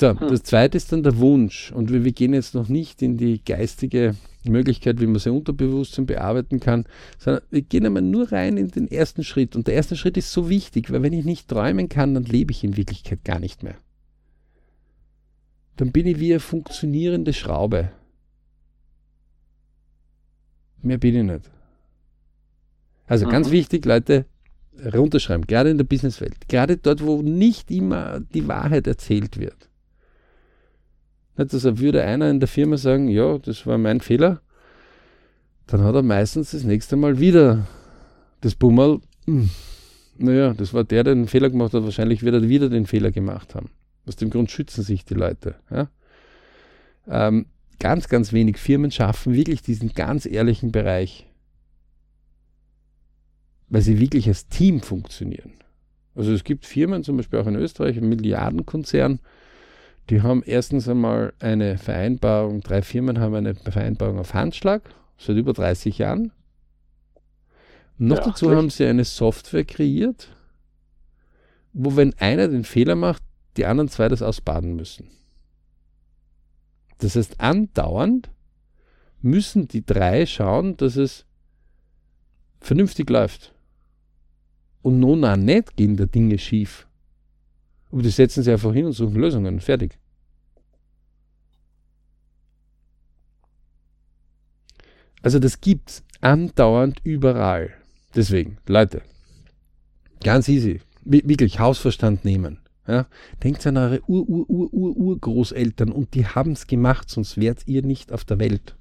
[0.00, 0.28] So, hm.
[0.28, 1.72] das zweite ist dann der Wunsch.
[1.72, 6.06] Und wir, wir, gehen jetzt noch nicht in die geistige Möglichkeit, wie man sein Unterbewusstsein
[6.06, 6.86] bearbeiten kann,
[7.18, 9.54] sondern wir gehen einmal nur rein in den ersten Schritt.
[9.56, 12.50] Und der erste Schritt ist so wichtig, weil wenn ich nicht träumen kann, dann lebe
[12.50, 13.76] ich in Wirklichkeit gar nicht mehr.
[15.76, 17.90] Dann bin ich wie eine funktionierende Schraube.
[20.82, 21.50] Mehr bin ich nicht.
[23.10, 23.30] Also mhm.
[23.30, 24.24] ganz wichtig, Leute,
[24.94, 29.68] runterschreiben, gerade in der Businesswelt, gerade dort, wo nicht immer die Wahrheit erzählt wird.
[31.36, 34.40] Nicht, also würde einer in der Firma sagen, ja, das war mein Fehler,
[35.66, 37.66] dann hat er meistens das nächste Mal wieder
[38.42, 39.50] das Bummel, hm,
[40.16, 43.10] naja, das war der, der den Fehler gemacht hat, wahrscheinlich wird er wieder den Fehler
[43.10, 43.70] gemacht haben.
[44.06, 45.56] Aus dem Grund schützen sich die Leute.
[45.68, 45.88] Ja?
[47.08, 47.46] Ähm,
[47.80, 51.26] ganz, ganz wenig Firmen schaffen wirklich diesen ganz ehrlichen Bereich,
[53.70, 55.52] weil sie wirklich als Team funktionieren.
[56.14, 59.20] Also es gibt Firmen, zum Beispiel auch in Österreich, ein Milliardenkonzern,
[60.10, 64.82] die haben erstens einmal eine Vereinbarung, drei Firmen haben eine Vereinbarung auf Handschlag,
[65.18, 66.32] seit über 30 Jahren.
[67.96, 70.34] Noch ja, dazu haben sie eine Software kreiert,
[71.72, 73.22] wo wenn einer den Fehler macht,
[73.56, 75.08] die anderen zwei das ausbaden müssen.
[76.98, 78.30] Das heißt, andauernd
[79.22, 81.24] müssen die drei schauen, dass es
[82.60, 83.54] vernünftig läuft.
[84.82, 86.86] Und nun auch nicht gehen da Dinge schief.
[87.90, 89.60] Aber die setzen sie einfach hin und suchen Lösungen.
[89.60, 89.98] Fertig.
[95.22, 97.74] Also das gibt's andauernd überall.
[98.14, 99.02] Deswegen, Leute,
[100.22, 100.80] ganz easy.
[101.04, 102.60] Wirklich Hausverstand nehmen.
[102.86, 103.06] Ja?
[103.42, 108.76] Denkt an eure Ur-Ur-Ur-Ur-Urgroßeltern und die haben's gemacht, sonst wärt ihr nicht auf der Welt.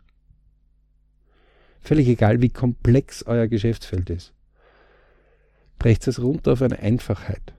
[1.82, 4.34] Völlig egal, wie komplex euer Geschäftsfeld ist.
[5.80, 7.54] Brecht es runter auf eine Einfachheit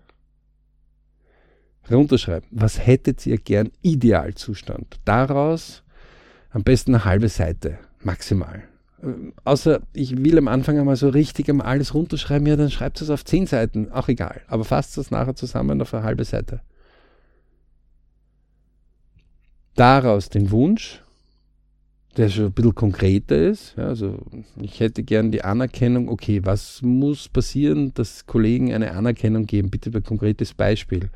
[1.91, 2.49] runterschreiben.
[2.51, 5.01] Was hättet ihr gern Idealzustand?
[5.05, 5.83] Daraus
[6.51, 8.63] am besten eine halbe Seite, maximal.
[9.03, 13.01] Äh, außer ich will am Anfang einmal so richtig einmal alles runterschreiben, ja, dann schreibt
[13.01, 14.41] es auf zehn Seiten, auch egal.
[14.49, 16.61] Aber fasst es nachher zusammen auf eine halbe Seite.
[19.75, 21.03] Daraus den Wunsch,
[22.17, 23.75] der schon ein bisschen konkreter ist.
[23.77, 24.19] Ja, also
[24.61, 29.71] ich hätte gern die Anerkennung, okay, was muss passieren, dass Kollegen eine Anerkennung geben?
[29.71, 31.11] Bitte ein konkretes Beispiel.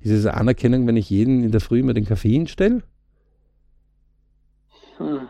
[0.00, 2.82] Ist es eine Anerkennung, wenn ich jeden in der Früh immer den Kaffee hinstelle?
[4.96, 5.28] Hm,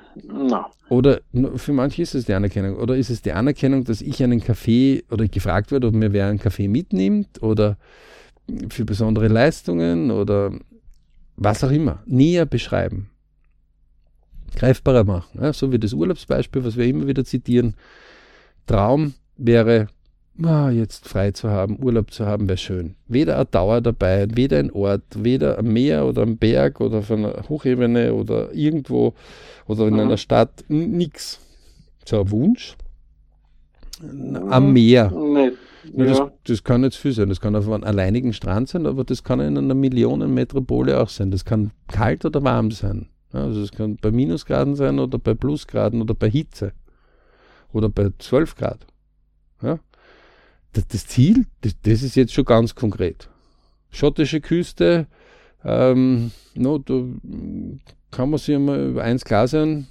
[0.48, 0.64] no.
[0.88, 1.20] Oder
[1.56, 2.76] für manche ist es die Anerkennung.
[2.76, 6.26] Oder ist es die Anerkennung, dass ich einen Kaffee oder gefragt werde, ob mir wer
[6.26, 7.76] einen Kaffee mitnimmt oder
[8.70, 10.52] für besondere Leistungen oder
[11.37, 12.02] was auch immer.
[12.06, 13.10] Näher beschreiben
[14.56, 15.40] greifbarer machen.
[15.40, 17.74] Ja, so wie das Urlaubsbeispiel, was wir immer wieder zitieren.
[18.66, 19.88] Traum wäre,
[20.42, 22.94] ah, jetzt frei zu haben, Urlaub zu haben, wäre schön.
[23.08, 27.10] Weder eine Dauer dabei, weder ein Ort, weder am Meer oder am Berg oder auf
[27.10, 29.14] einer Hochebene oder irgendwo
[29.66, 30.00] oder in mhm.
[30.00, 31.40] einer Stadt, nix.
[32.04, 32.76] So ein Wunsch.
[34.48, 35.10] Am Meer.
[35.10, 35.52] Nee.
[35.94, 36.04] Ja.
[36.04, 37.28] Das, das, kann jetzt viel sein.
[37.28, 41.30] Das kann auf einem alleinigen Strand sein, aber das kann in einer Millionenmetropole auch sein.
[41.30, 43.08] Das kann kalt oder warm sein.
[43.33, 46.73] Also es kann bei Minusgraden sein oder bei Plusgraden oder bei Hitze
[47.73, 48.87] oder bei 12 Grad.
[49.62, 49.79] Ja?
[50.73, 53.29] Das, das Ziel, das, das, ist jetzt schon ganz konkret.
[53.90, 55.07] Schottische Küste,
[55.64, 57.03] ähm, no, da
[58.11, 59.87] kann man sich einmal über eins klar sein,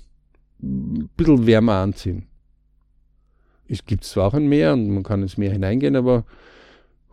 [0.61, 2.27] ein bisschen wärmer anziehen.
[3.67, 6.25] Es gibt zwar auch ein Meer und man kann ins Meer hineingehen, aber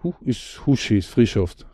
[0.03, 1.67] huh, ist Huschi, ist Frischluft.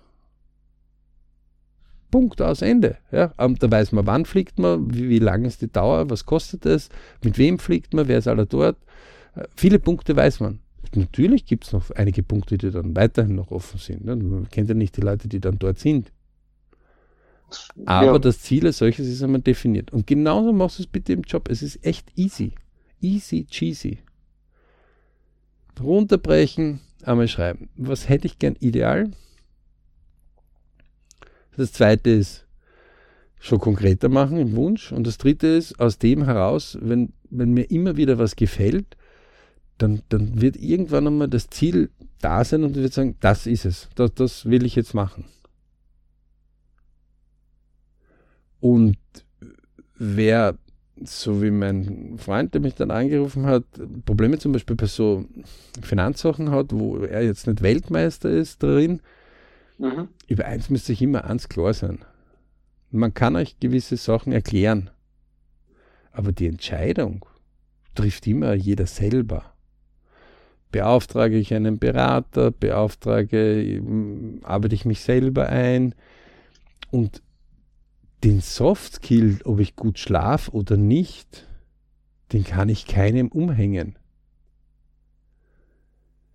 [2.12, 2.98] Punkt aus Ende.
[3.11, 6.64] Ja, da weiß man, wann fliegt man, wie, wie lang ist die Dauer, was kostet
[6.66, 6.90] es,
[7.25, 8.77] mit wem fliegt man, wer ist alle dort.
[9.35, 10.61] Äh, viele Punkte weiß man.
[10.94, 14.05] Natürlich gibt es noch einige Punkte, die dann weiterhin noch offen sind.
[14.05, 14.14] Ne?
[14.14, 16.12] Man kennt ja nicht die Leute, die dann dort sind.
[17.87, 18.18] Aber ja.
[18.18, 19.92] das Ziel als solches ist einmal definiert.
[19.92, 21.48] Und genauso machst du es bitte im Job.
[21.51, 22.53] Es ist echt easy.
[23.01, 23.98] Easy cheesy.
[25.81, 27.70] Runterbrechen, einmal schreiben.
[27.77, 29.11] Was hätte ich gern ideal?
[31.57, 32.47] Das zweite ist
[33.38, 34.93] schon konkreter machen im Wunsch.
[34.93, 38.97] Und das dritte ist, aus dem heraus, wenn, wenn mir immer wieder was gefällt,
[39.79, 43.88] dann, dann wird irgendwann einmal das Ziel da sein und würde sagen, das ist es.
[43.97, 45.25] Das, das will ich jetzt machen.
[48.61, 48.97] Und
[49.99, 50.57] wer,
[51.03, 53.65] so wie mein Freund, der mich dann angerufen hat,
[54.07, 55.25] Probleme zum Beispiel bei so
[55.83, 59.01] Finanzsachen hat, wo er jetzt nicht Weltmeister ist drin,
[59.83, 60.09] Mhm.
[60.29, 62.05] Über eins müsste sich immer eins klar sein.
[62.92, 64.90] Man kann euch gewisse Sachen erklären,
[66.12, 67.27] aber die Entscheidung
[67.97, 69.53] trifft immer jeder selber.
[70.71, 73.83] Beauftrage ich einen Berater, beauftrage,
[74.45, 75.97] arbeite ich mich selber ein
[76.92, 77.21] und
[78.23, 81.49] den Soft Skill, ob ich gut schlafe oder nicht,
[82.33, 83.97] den kann ich keinem umhängen.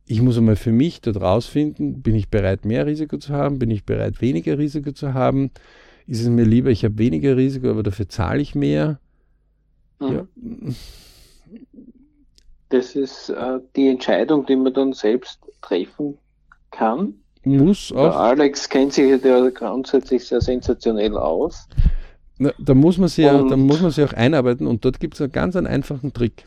[0.08, 3.70] Ich muss einmal für mich dort rausfinden, bin ich bereit, mehr Risiko zu haben, bin
[3.70, 5.52] ich bereit, weniger Risiko zu haben,
[6.08, 9.00] ist es mir lieber, ich habe weniger Risiko, aber dafür zahle ich mehr.
[10.00, 10.12] Mhm.
[10.12, 10.28] Ja.
[12.70, 16.17] Das ist äh, die Entscheidung, die man dann selbst treffen
[16.72, 17.13] kann.
[17.43, 18.04] Muss auch.
[18.04, 21.67] Der Alex kennt sich ja grundsätzlich sehr sensationell aus.
[22.38, 25.15] Na, da, muss man sich ja, da muss man sich auch einarbeiten und dort gibt
[25.15, 26.46] es einen ganz einen einfachen Trick.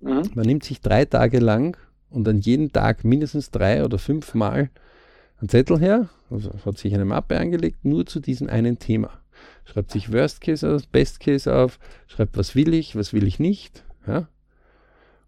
[0.00, 0.22] Mhm.
[0.34, 1.76] Man nimmt sich drei Tage lang
[2.10, 4.70] und an jedem Tag mindestens drei oder fünf Mal
[5.40, 9.10] einen Zettel her, also hat sich eine Mappe angelegt, nur zu diesem einen Thema.
[9.64, 13.38] Schreibt sich Worst Case auf, Best Case auf, schreibt, was will ich, was will ich
[13.38, 13.84] nicht.
[14.06, 14.28] Ja?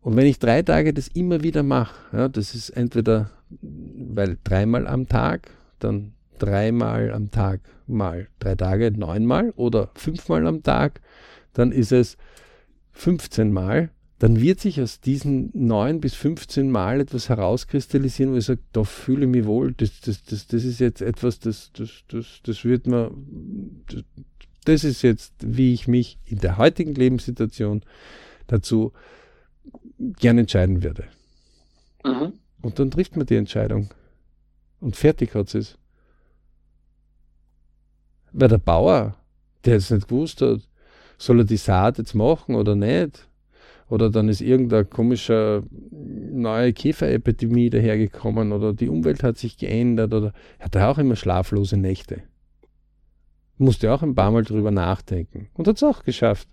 [0.01, 4.87] Und wenn ich drei Tage das immer wieder mache, ja, das ist entweder, weil dreimal
[4.87, 11.01] am Tag, dann dreimal am Tag mal drei Tage, neunmal oder fünfmal am Tag,
[11.53, 12.17] dann ist es
[12.93, 13.91] 15 Mal,
[14.23, 18.85] dann wird sich aus diesen neun bis 15 Mal etwas herauskristallisieren, wo ich sage, da
[18.85, 22.65] fühle ich mich wohl, das, das, das, das ist jetzt etwas, das, das, das, das
[22.65, 23.11] wird mir,
[23.89, 24.05] das,
[24.65, 27.83] das ist jetzt, wie ich mich in der heutigen Lebenssituation
[28.47, 28.93] dazu
[29.99, 31.09] gern entscheiden würde.
[32.05, 32.35] Mhm.
[32.63, 33.91] Und dann trifft man die Entscheidung.
[34.79, 35.79] Und fertig hat es.
[38.31, 39.17] Weil der Bauer,
[39.65, 40.61] der jetzt nicht gewusst hat,
[41.19, 43.27] soll er die Saat jetzt machen oder nicht?
[43.93, 50.33] Oder dann ist irgendeine komische neue Käferepidemie dahergekommen oder die Umwelt hat sich geändert oder
[50.59, 52.23] er hat auch immer schlaflose Nächte.
[53.59, 56.49] Musste auch ein paar Mal drüber nachdenken und hat es auch geschafft.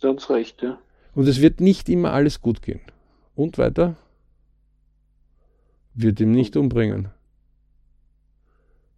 [0.00, 0.78] Ganz recht, ja.
[1.16, 2.82] Und es wird nicht immer alles gut gehen.
[3.34, 3.96] Und weiter?
[5.94, 7.08] Wird ihm nicht umbringen.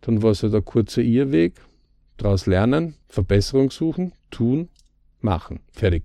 [0.03, 1.55] Dann war es halt ein kurzer Irrweg,
[2.23, 4.69] daraus lernen, Verbesserung suchen, tun,
[5.21, 5.61] machen.
[5.73, 6.05] Fertig.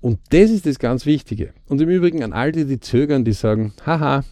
[0.00, 1.52] Und das ist das ganz Wichtige.
[1.66, 4.24] Und im Übrigen an all die, die zögern, die sagen, haha,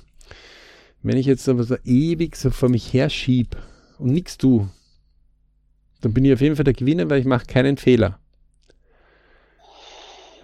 [1.03, 3.57] wenn ich jetzt aber so ewig so vor mich herschieb
[3.99, 4.69] und nichts tue,
[6.01, 8.19] dann bin ich auf jeden Fall der Gewinner, weil ich mache keinen Fehler.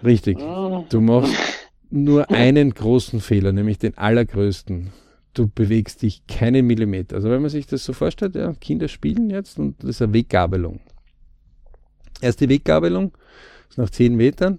[0.03, 0.39] Richtig.
[0.39, 0.85] Ah.
[0.89, 1.33] Du machst
[1.89, 4.91] nur einen großen Fehler, nämlich den allergrößten.
[5.37, 7.15] Du bewegst dich keinen Millimeter.
[7.15, 10.13] Also wenn man sich das so vorstellt, ja, Kinder spielen jetzt und das ist eine
[10.13, 10.79] Weggabelung.
[12.21, 13.15] Erste Weggabelung
[13.69, 14.57] ist nach 10 Metern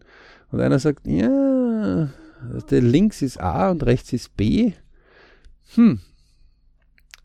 [0.53, 2.11] und einer sagt, ja,
[2.71, 4.73] der links ist A und rechts ist B.
[5.75, 5.99] Hm.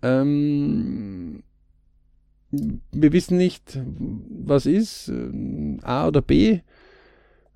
[0.02, 1.44] Ähm,
[2.50, 6.62] wir wissen nicht, was ist, äh, A oder B.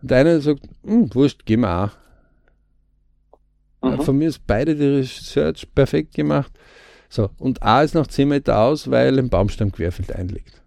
[0.04, 1.92] Und einer sagt, hm, wurscht, gehen wir A.
[3.82, 4.02] Mhm.
[4.02, 6.52] Von mir ist beide die Research perfekt gemacht.
[7.10, 10.62] So, und A ist nach 10 Meter aus, weil ein Baumstamm querfeld einlegt.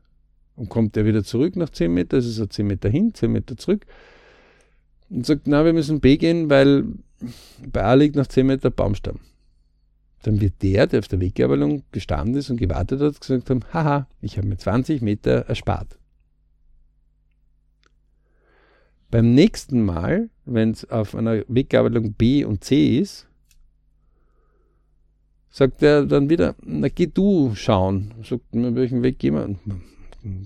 [0.56, 3.30] Und kommt er wieder zurück nach 10 Meter, das ist er 10 Meter hin, 10
[3.30, 3.86] Meter zurück.
[5.10, 6.84] Und sagt, na, wir müssen B gehen, weil
[7.66, 9.20] bei A liegt nach 10 Meter Baumstamm
[10.22, 14.06] dann wird der, der auf der Weggabelung gestanden ist und gewartet hat, gesagt haben, haha,
[14.20, 15.98] ich habe mir 20 Meter erspart.
[19.10, 23.26] Beim nächsten Mal, wenn es auf einer Weggabelung B und C ist,
[25.50, 28.14] sagt er dann wieder, na geh du schauen.
[28.22, 29.56] Sagt, na, welchen Weg gehen wir?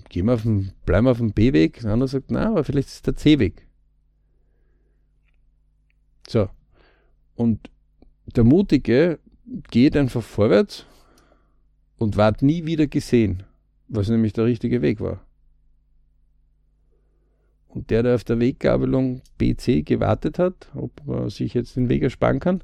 [0.09, 1.81] Gehen wir auf den, bleiben wir auf dem B-Weg.
[1.81, 3.67] Der andere sagt, na, aber vielleicht ist der C-Weg.
[6.27, 6.49] So.
[7.35, 7.69] Und
[8.35, 9.19] der Mutige
[9.69, 10.85] geht einfach vorwärts
[11.97, 13.43] und ward nie wieder gesehen,
[13.87, 15.24] was nämlich der richtige Weg war.
[17.75, 22.03] Und der, der auf der Weggabelung BC gewartet hat, ob er sich jetzt den Weg
[22.03, 22.61] ersparen kann,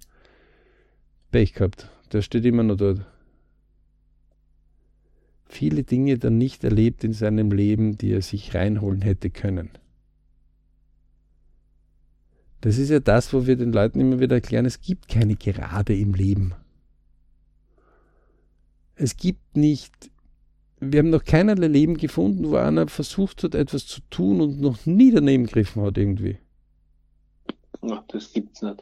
[1.31, 1.89] Pech gehabt.
[2.13, 3.05] Der steht immer noch dort.
[5.45, 9.69] Viele Dinge dann nicht erlebt in seinem Leben, die er sich reinholen hätte können.
[12.61, 15.93] Das ist ja das, wo wir den Leuten immer wieder erklären, es gibt keine Gerade
[15.93, 16.53] im Leben.
[18.95, 20.10] Es gibt nicht,
[20.81, 24.85] wir haben noch keinerlei Leben gefunden, wo einer versucht hat, etwas zu tun und noch
[24.85, 26.37] nie daneben gegriffen hat irgendwie.
[27.81, 28.81] Na, das gibt's nicht.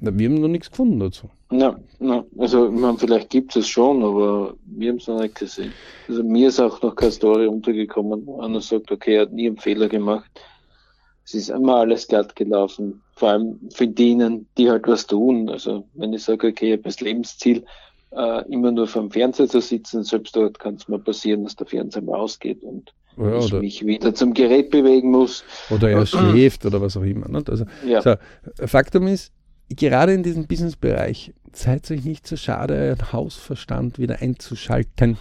[0.00, 1.28] Na, wir haben noch nichts gefunden dazu.
[1.50, 5.72] Na, na also man, vielleicht gibt es schon, aber wir haben es noch nicht gesehen.
[6.08, 9.48] Also mir ist auch noch keine Story untergekommen, wo einer sagt, okay, er hat nie
[9.48, 10.30] einen Fehler gemacht.
[11.24, 13.02] Es ist immer alles glatt gelaufen.
[13.16, 15.48] vor allem für denen, die halt was tun.
[15.48, 17.64] Also wenn ich sage, okay, ich habe das Lebensziel,
[18.16, 21.56] äh, immer nur vor dem Fernseher zu sitzen, selbst dort kann es mal passieren, dass
[21.56, 25.44] der Fernseher mal ausgeht und ja, ich mich wieder zum Gerät bewegen muss.
[25.70, 27.26] Oder er schläft oder was auch immer.
[27.48, 28.02] Also, ja.
[28.02, 28.16] so,
[28.66, 29.32] Faktum ist,
[29.68, 35.16] gerade in diesem Businessbereich, seid euch nicht so schade, euren Hausverstand wieder einzuschalten.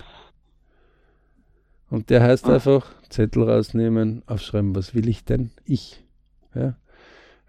[1.90, 2.56] Und der heißt ah.
[2.56, 5.52] einfach, Zettel rausnehmen, aufschreiben, was will ich denn?
[5.66, 6.04] Ich.
[6.56, 6.76] Ja?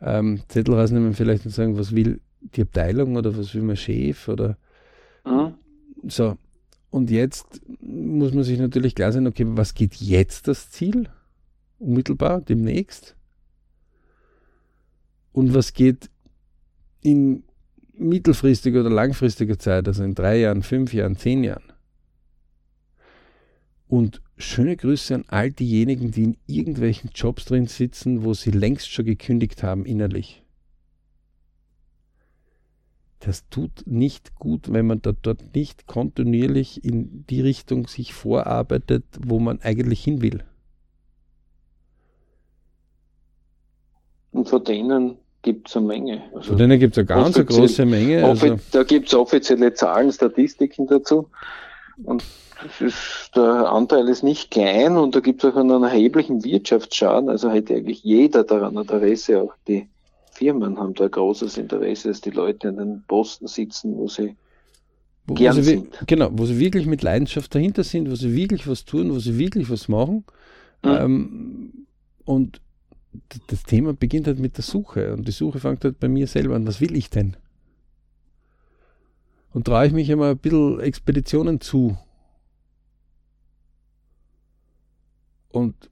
[0.03, 4.29] Ähm, Zettel rausnehmen, vielleicht und sagen, was will die Abteilung oder was will mein Chef
[4.29, 4.59] oder
[5.25, 5.55] mhm.
[6.09, 6.37] so.
[6.91, 11.09] Und jetzt muss man sich natürlich klar sein, okay, was geht jetzt das Ziel?
[11.81, 13.17] Unmittelbar, demnächst?
[15.33, 16.09] Und was geht
[17.03, 17.43] in
[17.95, 21.73] mittelfristiger oder langfristiger Zeit, also in drei Jahren, fünf Jahren, zehn Jahren?
[23.89, 28.93] Und schöne Grüße an all diejenigen, die in irgendwelchen Jobs drin sitzen, wo sie längst
[28.93, 30.44] schon gekündigt haben innerlich
[33.25, 39.05] das tut nicht gut, wenn man da dort nicht kontinuierlich in die Richtung sich vorarbeitet,
[39.21, 40.45] wo man eigentlich hin will.
[44.33, 46.23] Und von denen gibt es eine Menge.
[46.35, 48.25] Also von denen gibt es eine ganz eine große Menge.
[48.25, 51.31] Also da gibt es offizielle Zahlen, Statistiken dazu.
[52.03, 52.25] Und
[52.81, 57.29] ist, der Anteil ist nicht klein und da gibt es auch einen erheblichen Wirtschaftsschaden.
[57.29, 59.89] Also hätte eigentlich jeder daran Interesse, auch die
[60.35, 64.37] Firmen haben da großes Interesse, dass die Leute an den Posten sitzen, wo sie
[65.27, 66.07] wo, gern wo sie, sind.
[66.07, 69.39] Genau, wo sie wirklich mit Leidenschaft dahinter sind, wo sie wirklich was tun, wo sie
[69.39, 70.25] wirklich was machen.
[70.83, 70.91] Mhm.
[70.91, 71.73] Ähm,
[72.25, 72.61] und
[73.47, 75.13] das Thema beginnt halt mit der Suche.
[75.15, 76.67] Und die Suche fängt halt bei mir selber an.
[76.67, 77.37] Was will ich denn?
[79.53, 81.97] Und traue ich mich immer ein bisschen Expeditionen zu.
[85.51, 85.89] Und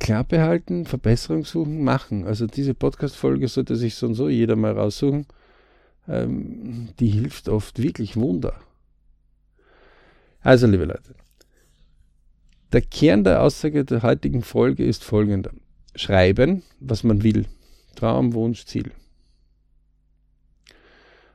[0.00, 2.26] klar behalten, Verbesserung suchen, machen.
[2.26, 5.26] Also diese Podcast-Folge sollte sich so und so jeder mal raussuchen.
[6.08, 8.54] Ähm, die hilft oft wirklich Wunder.
[10.40, 11.14] Also, liebe Leute,
[12.72, 15.52] der Kern der Aussage der heutigen Folge ist folgender.
[15.94, 17.46] Schreiben, was man will.
[17.94, 18.90] Traum, Wunsch, Ziel.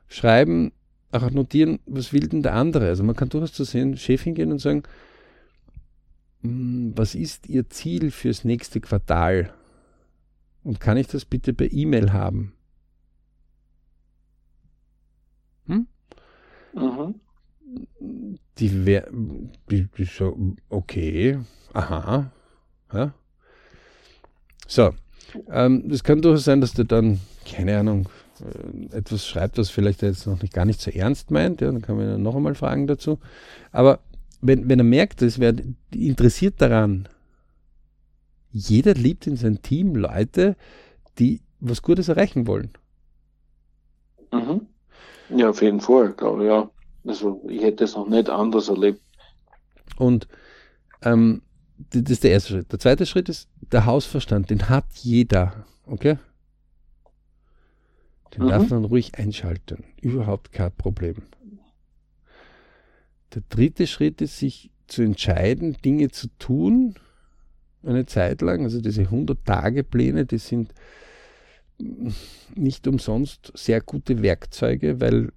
[0.10, 0.72] Schreiben,
[1.12, 2.88] auch notieren, was will denn der andere.
[2.88, 4.84] Also man kann durchaus zu sehen, Chef hingehen und sagen,
[6.41, 9.53] was ist Ihr Ziel fürs nächste Quartal?
[10.63, 12.53] Und kann ich das bitte per E-Mail haben?
[15.65, 15.88] Hm?
[16.73, 17.15] Mhm.
[18.57, 19.09] Die wäre,
[19.69, 21.39] die, die so, okay,
[21.73, 22.31] aha,
[22.93, 23.13] ja.
[24.67, 24.93] So,
[25.49, 28.09] ähm, es kann durchaus sein, dass der dann, keine Ahnung,
[28.41, 31.81] äh, etwas schreibt, was vielleicht jetzt noch nicht gar nicht so ernst meint, ja, dann
[31.81, 33.19] kann man ihn noch einmal fragen dazu.
[33.71, 33.99] Aber
[34.41, 35.63] wenn, wenn er merkt, es wird
[35.93, 37.07] interessiert daran,
[38.51, 40.55] jeder liebt in seinem Team Leute,
[41.19, 42.71] die was Gutes erreichen wollen.
[44.31, 44.67] Mhm.
[45.29, 46.69] Ja, auf jeden Fall, glaube ich, ja.
[47.05, 49.01] Also ich hätte es noch nicht anders erlebt.
[49.97, 50.27] Und
[51.01, 51.41] ähm,
[51.91, 52.71] das ist der erste Schritt.
[52.71, 56.17] Der zweite Schritt ist der Hausverstand, den hat jeder, okay?
[58.35, 58.49] Den mhm.
[58.49, 59.83] darf man ruhig einschalten.
[60.01, 61.23] Überhaupt kein Problem.
[63.34, 66.95] Der dritte Schritt ist, sich zu entscheiden, Dinge zu tun,
[67.84, 68.63] eine Zeit lang.
[68.63, 70.73] Also diese 100-Tage-Pläne, die sind
[72.55, 75.32] nicht umsonst sehr gute Werkzeuge, weil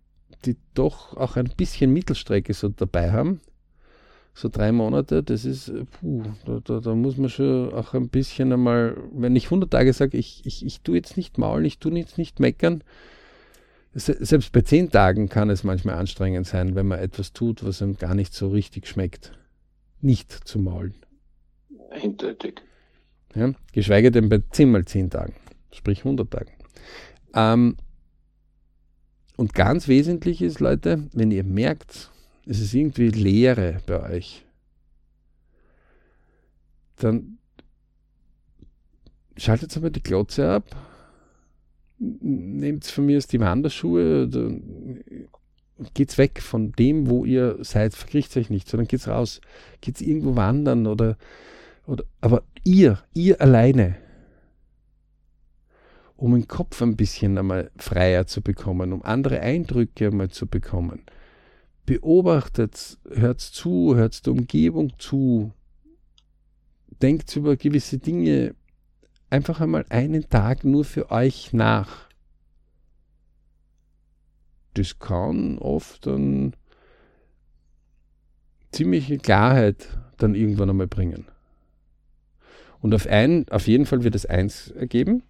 [0.45, 3.41] die doch auch ein bisschen Mittelstrecke so dabei haben.
[4.33, 8.53] So drei Monate, das ist, puh, da, da, da muss man schon auch ein bisschen
[8.53, 11.93] einmal, wenn ich 100 Tage sage, ich, ich, ich tue jetzt nicht maulen, ich tue
[11.99, 12.83] jetzt nicht meckern,
[13.93, 17.97] selbst bei zehn Tagen kann es manchmal anstrengend sein, wenn man etwas tut, was einem
[17.97, 19.33] gar nicht so richtig schmeckt.
[20.01, 20.95] Nicht zu maulen.
[21.91, 22.63] Eindeutig.
[23.35, 25.35] Ja, geschweige denn bei zehn mal zehn Tagen,
[25.73, 26.53] sprich 100 Tagen.
[27.35, 27.77] Ähm,
[29.37, 32.11] und ganz wesentlich ist, Leute, wenn ihr merkt,
[32.47, 34.45] es ist irgendwie Leere bei euch,
[36.97, 37.39] dann
[39.37, 40.90] schaltet einmal die Glotze ab
[42.01, 44.29] nehmt von mir die Wanderschuhe,
[45.95, 49.41] geht's weg von dem, wo ihr seid, verkriecht euch nicht, sondern geht's raus,
[49.81, 51.17] geht's irgendwo wandern oder,
[51.87, 53.97] oder, aber ihr, ihr alleine,
[56.17, 61.03] um den Kopf ein bisschen einmal freier zu bekommen, um andere Eindrücke einmal zu bekommen.
[61.87, 65.53] Beobachtet, hört zu, hört der Umgebung zu,
[67.03, 68.55] denkt über gewisse Dinge
[69.31, 72.09] einfach einmal einen Tag nur für euch nach.
[74.75, 76.55] Das kann oft dann
[78.73, 81.27] ziemliche Klarheit dann irgendwann einmal bringen.
[82.81, 85.23] Und auf, ein, auf jeden Fall wird es eins ergeben.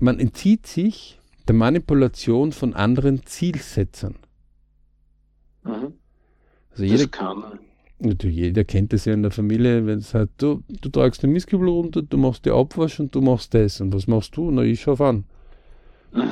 [0.00, 4.16] man entzieht sich der Manipulation von anderen Zielsetzern.
[5.64, 5.94] Mhm.
[6.70, 7.58] Also jeder, Das kann.
[7.98, 11.32] Natürlich, jeder kennt das ja in der Familie, wenn es halt, du, du tragst den
[11.32, 13.80] Mistkübel runter, du machst die Abwasch und du machst das.
[13.80, 14.50] Und was machst du?
[14.50, 15.24] Na, ich schau an.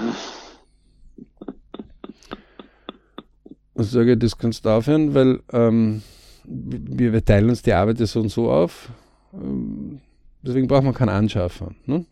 [3.75, 6.03] Und sage, das kannst du aufhören, weil ähm,
[6.45, 8.89] wir, wir teilen uns die Arbeit ja so und so auf.
[9.35, 10.01] Ähm,
[10.41, 11.73] deswegen braucht man keinen Anschaffer.
[11.85, 12.07] Ne?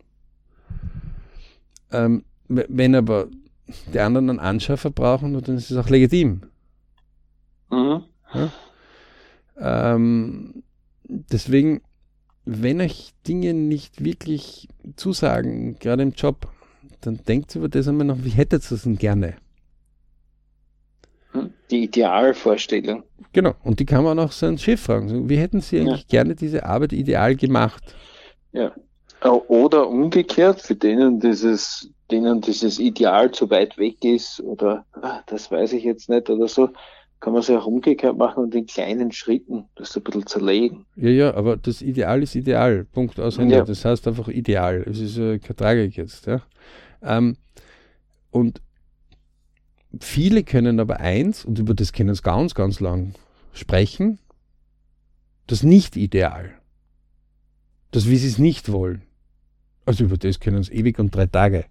[1.91, 3.29] Ähm, wenn aber
[3.91, 6.41] die anderen einen Anschaffer brauchen, dann ist es auch legitim.
[7.71, 8.03] Mhm.
[9.57, 10.63] Ähm,
[11.03, 11.81] deswegen,
[12.45, 16.47] wenn euch Dinge nicht wirklich zusagen, gerade im Job,
[17.01, 19.35] dann denkt über das einmal noch, wie hättet ihr es denn gerne?
[21.69, 23.03] Die Idealvorstellung.
[23.33, 25.09] Genau, und die kann man auch seinen Chef fragen.
[25.09, 27.95] So, Wie hätten Sie eigentlich gerne diese Arbeit ideal gemacht?
[28.53, 28.73] Ja.
[29.21, 35.51] Oder umgekehrt, für denen dieses, denen dieses Ideal zu weit weg ist oder ah, das
[35.51, 36.69] weiß ich jetzt nicht oder so,
[37.19, 40.85] kann man es auch umgekehrt machen und in kleinen Schritten das ein bisschen zerlegen.
[40.95, 42.85] Ja, ja, aber das Ideal ist ideal.
[42.85, 43.55] Punkt aus Ende.
[43.55, 43.63] Ja.
[43.63, 44.83] Das heißt einfach ideal.
[44.87, 46.27] Es ist äh, keine Tragik jetzt.
[46.27, 46.41] Ja?
[47.01, 47.37] Ähm,
[48.31, 48.61] und
[49.99, 53.13] viele können aber eins, und über das können sie ganz, ganz lang
[53.53, 54.19] sprechen,
[55.47, 56.53] das Nicht-Ideal.
[57.91, 59.03] Das, wie sie es nicht wollen.
[59.85, 61.65] Also über das können sie ewig und drei Tage.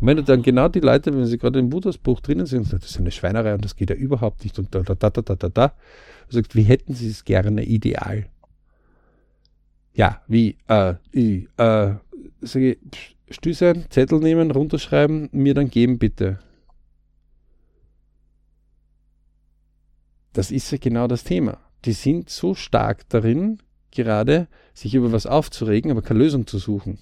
[0.00, 2.80] Und wenn du dann genau die Leute, wenn sie gerade im Buddhas-Buch drinnen sind, sagen,
[2.80, 5.22] das ist eine Schweinerei und das geht ja überhaupt nicht und da, da, da, da,
[5.22, 5.72] da, da, da,
[6.28, 8.26] sagt, wie hätten sie es gerne ideal?
[9.94, 11.94] Ja, wie, äh, ich, äh,
[12.40, 12.78] sage
[13.40, 16.38] ich, sein, Zettel nehmen, runterschreiben, mir dann geben, bitte.
[20.32, 21.58] Das ist ja genau das Thema.
[21.84, 23.58] Die sind so stark darin,
[23.90, 26.98] gerade sich über was aufzuregen, aber keine Lösung zu suchen.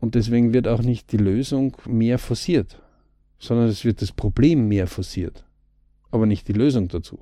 [0.00, 2.80] Und deswegen wird auch nicht die Lösung mehr forciert,
[3.38, 5.44] sondern es wird das Problem mehr forciert,
[6.10, 7.18] aber nicht die Lösung dazu.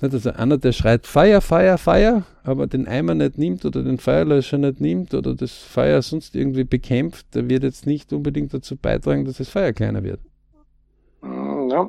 [0.00, 3.98] Nicht, Also einer, der schreit Feuer, Feuer, Feuer, aber den Eimer nicht nimmt oder den
[3.98, 8.76] Feuerlöscher nicht nimmt oder das Feuer sonst irgendwie bekämpft, der wird jetzt nicht unbedingt dazu
[8.76, 10.20] beitragen, dass das Feuer kleiner wird.
[11.22, 11.88] Mm, Ja.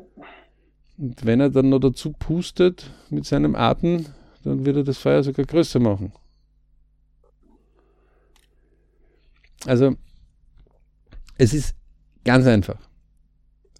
[0.98, 4.06] Und wenn er dann noch dazu pustet mit seinem Atem,
[4.44, 6.12] dann wird er das Feuer sogar größer machen.
[9.66, 9.96] Also,
[11.38, 11.76] es ist
[12.24, 12.80] ganz einfach.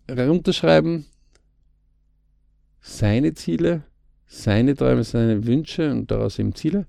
[0.10, 1.06] Runterschreiben,
[2.82, 3.84] seine Ziele,
[4.26, 6.88] seine Träume, seine Wünsche und daraus eben Ziele.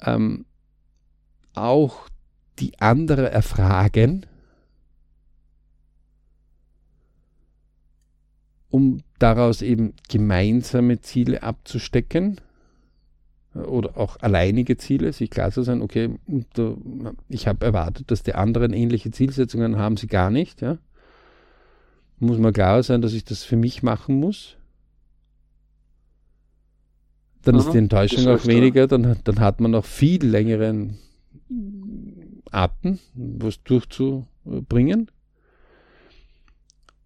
[0.00, 0.44] Ähm,
[1.54, 2.08] auch
[2.58, 4.26] die andere erfragen,
[8.68, 12.40] um daraus eben gemeinsame Ziele abzustecken
[13.66, 16.10] oder auch alleinige Ziele, sich klar zu sein, okay,
[17.28, 20.60] ich habe erwartet, dass die anderen ähnliche Zielsetzungen haben sie gar nicht.
[20.60, 20.78] Ja?
[22.18, 24.56] Muss mir klar sein, dass ich das für mich machen muss.
[27.42, 30.24] Dann ist Mhm, die Enttäuschung das auch weniger, dann, hat- dann hat man auch viel
[30.24, 30.98] längeren
[32.50, 35.10] Atem, was durchzubringen.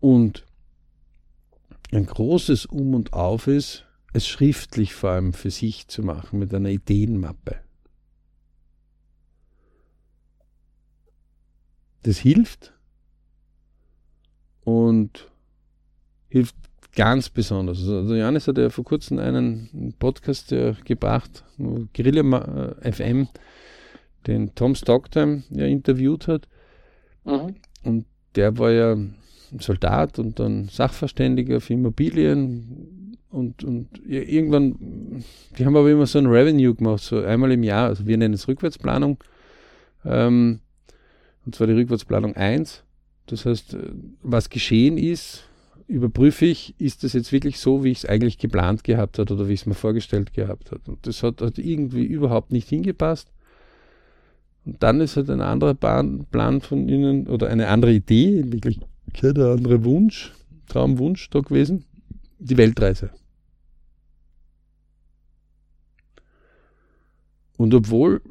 [0.00, 0.46] Und
[1.92, 6.54] ein großes Um und Auf ist, es schriftlich vor allem für sich zu machen mit
[6.54, 7.56] einer Ideenmappe.
[12.02, 12.72] Das hilft
[14.64, 15.30] und
[16.28, 16.56] hilft
[16.94, 17.78] ganz besonders.
[17.78, 23.28] Also der Johannes hat ja vor kurzem einen Podcast äh, gebracht, wo Guerilla äh, FM,
[24.26, 26.48] den Tom Stockton ja interviewt hat.
[27.24, 27.56] Mhm.
[27.84, 28.96] Und der war ja
[29.58, 33.01] Soldat und dann Sachverständiger für Immobilien
[33.32, 35.24] und, und ja, irgendwann,
[35.58, 38.34] die haben aber immer so ein Revenue gemacht, so einmal im Jahr, also wir nennen
[38.34, 39.18] es Rückwärtsplanung,
[40.04, 40.60] ähm,
[41.44, 42.84] und zwar die Rückwärtsplanung 1.
[43.26, 43.78] Das heißt, äh,
[44.22, 45.44] was geschehen ist,
[45.88, 49.48] überprüfe ich, ist das jetzt wirklich so, wie ich es eigentlich geplant gehabt hat oder
[49.48, 50.88] wie ich es mir vorgestellt gehabt hat.
[50.88, 53.30] Und das hat, hat irgendwie überhaupt nicht hingepasst.
[54.64, 58.52] Und dann ist halt ein anderer Plan, Plan von Ihnen oder eine andere Idee, in
[58.52, 58.88] Wirklichkeit
[59.38, 60.32] anderer Wunsch,
[60.68, 61.84] Traumwunsch da gewesen,
[62.38, 63.10] die Weltreise.
[67.62, 68.22] Und obwohl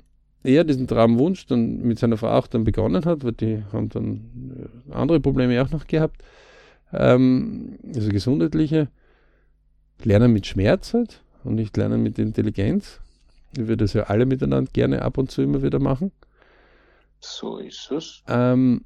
[0.44, 4.68] er diesen Traumwunsch dann mit seiner Frau auch dann begonnen hat, weil die haben dann
[4.90, 6.22] äh, andere Probleme auch noch gehabt,
[6.92, 8.90] ähm, also gesundheitliche,
[10.04, 13.00] lernen mit Schmerz halt und nicht lernen mit Intelligenz,
[13.54, 16.12] wir das ja alle miteinander gerne ab und zu immer wieder machen.
[17.22, 18.22] So ist es.
[18.28, 18.84] Ähm,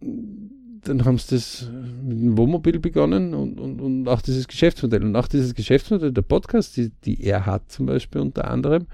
[0.00, 1.70] dann haben sie das
[2.02, 5.04] mit dem Wohnmobil begonnen und, und, und auch dieses Geschäftsmodell.
[5.04, 8.86] Und auch dieses Geschäftsmodell, der Podcast, die, die er hat zum Beispiel unter anderem,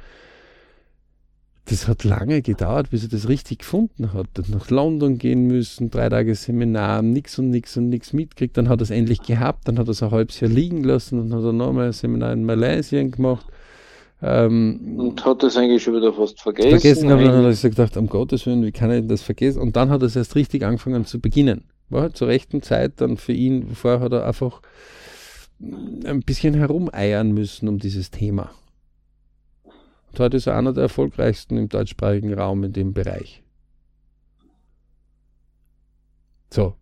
[1.67, 4.27] das hat lange gedauert, bis er das richtig gefunden hat.
[4.37, 8.57] Hat nach London gehen müssen, drei Tage Seminar, nix und nix und nix mitkriegt.
[8.57, 11.17] Dann hat er es endlich gehabt, dann hat er es ein halbes Jahr liegen lassen,
[11.17, 13.47] dann hat er nochmal ein Seminar in Malaysia gemacht.
[14.23, 16.71] Ähm, und hat das eigentlich schon wieder fast vergessen.
[16.71, 19.61] Vergessen, aber dann hat er sich gedacht, um Gottes Willen, wie kann ich das vergessen?
[19.61, 21.65] Und dann hat er es erst richtig angefangen zu beginnen.
[21.89, 24.61] War halt zur rechten Zeit dann für ihn, vorher hat er einfach
[25.61, 28.51] ein bisschen herumeiern müssen um dieses Thema.
[30.15, 33.43] Und heute ist er einer der erfolgreichsten im deutschsprachigen Raum in dem Bereich.
[36.53, 36.77] So,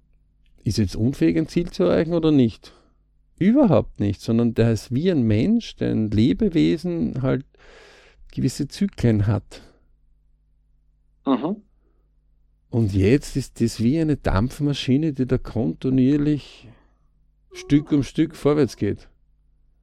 [0.65, 2.75] ist jetzt unfähig, ein Ziel zu erreichen oder nicht?
[3.39, 7.47] Überhaupt nicht, sondern der ist wie ein Mensch, der ein Lebewesen halt
[8.31, 9.63] gewisse Zyklen hat.
[11.25, 11.57] Mhm.
[12.69, 16.69] Und jetzt ist das wie eine Dampfmaschine, die da kontinuierlich
[17.55, 19.09] Stück um Stück vorwärts geht.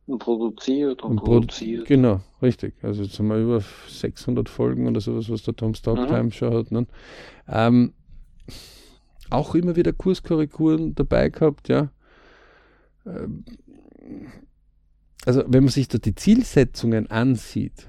[0.09, 1.85] Und produziert und, und produziert.
[1.85, 2.73] Genau, richtig.
[2.81, 6.31] Also jetzt haben wir über 600 Folgen oder sowas, was der Tom Stocktime mhm.
[6.31, 6.71] schon hat.
[6.71, 6.87] Ne?
[7.47, 7.93] Ähm,
[9.29, 11.91] auch immer wieder Kurskorrekturen dabei gehabt, ja.
[13.05, 13.45] Ähm,
[15.25, 17.87] also wenn man sich da die Zielsetzungen ansieht,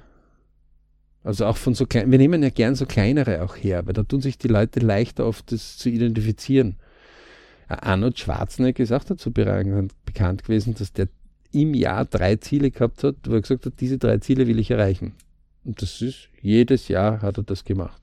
[1.23, 4.03] also auch von so klein, wir nehmen ja gern so kleinere auch her, weil da
[4.03, 6.77] tun sich die Leute leichter auf das zu identifizieren.
[7.69, 11.09] Arnold Schwarzenegger ist auch dazu bekannt gewesen, dass der
[11.53, 14.71] im Jahr drei Ziele gehabt hat, wo er gesagt hat, diese drei Ziele will ich
[14.71, 15.15] erreichen.
[15.65, 18.01] Und das ist, jedes Jahr hat er das gemacht.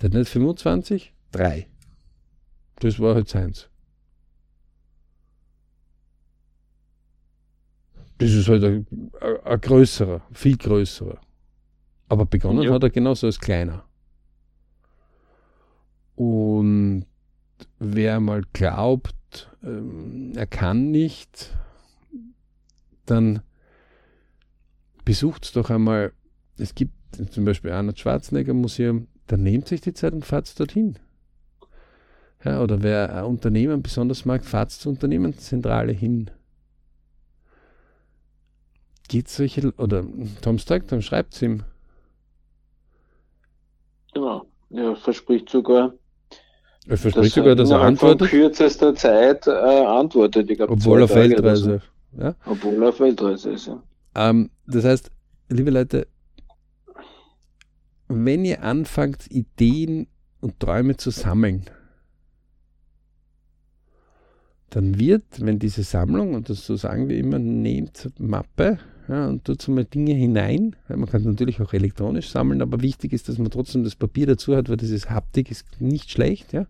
[0.00, 1.68] Der hat nicht 25, drei.
[2.76, 3.68] Das war halt seins.
[8.18, 8.86] Das ist halt ein,
[9.44, 11.20] ein größerer, viel größerer.
[12.08, 12.72] Aber begonnen ja.
[12.72, 13.84] hat er genauso als kleiner.
[16.14, 17.04] Und
[17.78, 19.15] wer mal glaubt,
[19.62, 21.56] ähm, er kann nicht,
[23.04, 23.42] dann
[25.04, 26.12] besucht es doch einmal,
[26.58, 26.94] es gibt
[27.30, 30.98] zum Beispiel Arnold Schwarzenegger Museum, dann nehmt sich die Zeit und fahrt dorthin.
[32.44, 36.30] Ja, oder wer ein Unternehmen besonders mag, fahrt zur Unternehmenszentrale hin
[39.08, 40.04] geht solche, oder
[40.42, 41.62] Tom sagt, dann schreibt es ihm.
[44.12, 45.94] Genau, er verspricht sogar.
[46.88, 48.32] Er verspricht sogar, dass er antwortet.
[48.32, 50.50] In kürzester Zeit äh, antwortet.
[50.50, 51.82] Ich glaub, Obwohl er Weltreise.
[52.16, 52.22] So.
[52.22, 52.34] Ja?
[52.46, 53.82] Obwohl er auf Weltreise ist, ja.
[54.14, 55.10] Ähm, das heißt,
[55.48, 56.06] liebe Leute,
[58.08, 60.06] wenn ihr anfangt, Ideen
[60.40, 61.64] und Träume zu sammeln,
[64.70, 68.78] dann wird, wenn diese Sammlung, und das so sagen wir immer, nehmt Mappe,
[69.08, 70.74] ja, und tut mal Dinge hinein.
[70.88, 74.26] Ja, man kann natürlich auch elektronisch sammeln, aber wichtig ist, dass man trotzdem das Papier
[74.26, 76.66] dazu hat, weil dieses Haptik ist nicht schlecht, ja.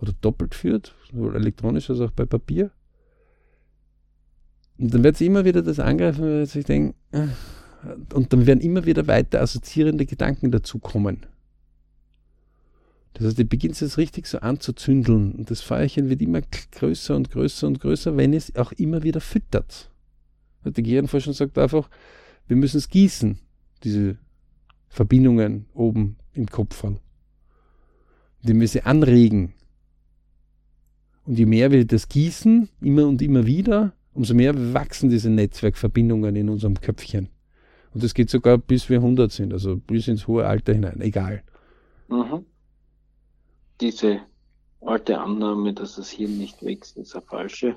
[0.00, 2.70] Oder doppelt führt, sowohl elektronisch als auch bei Papier.
[4.78, 7.28] Und dann wird sie immer wieder das angreifen, weil sich denken, äh,
[8.12, 11.26] und dann werden immer wieder weiter assoziierende Gedanken dazukommen.
[13.14, 16.42] Das heißt, ihr beginnt es richtig so anzuzündeln und das Feuerchen wird immer
[16.72, 19.90] größer und größer und größer, wenn es auch immer wieder füttert.
[20.64, 21.88] Die Gehirnforschung sagt einfach,
[22.46, 23.38] wir müssen es gießen,
[23.84, 24.18] diese
[24.88, 26.84] Verbindungen oben im Kopf.
[28.42, 29.54] Indem wir sie anregen.
[31.26, 36.36] Und je mehr wir das gießen, immer und immer wieder, umso mehr wachsen diese Netzwerkverbindungen
[36.36, 37.28] in unserem Köpfchen.
[37.92, 41.42] Und das geht sogar bis wir 100 sind, also bis ins hohe Alter hinein, egal.
[42.08, 42.44] Mhm.
[43.80, 44.20] Diese
[44.80, 47.74] alte Annahme, dass das Hirn nicht wächst, ist eine falsche.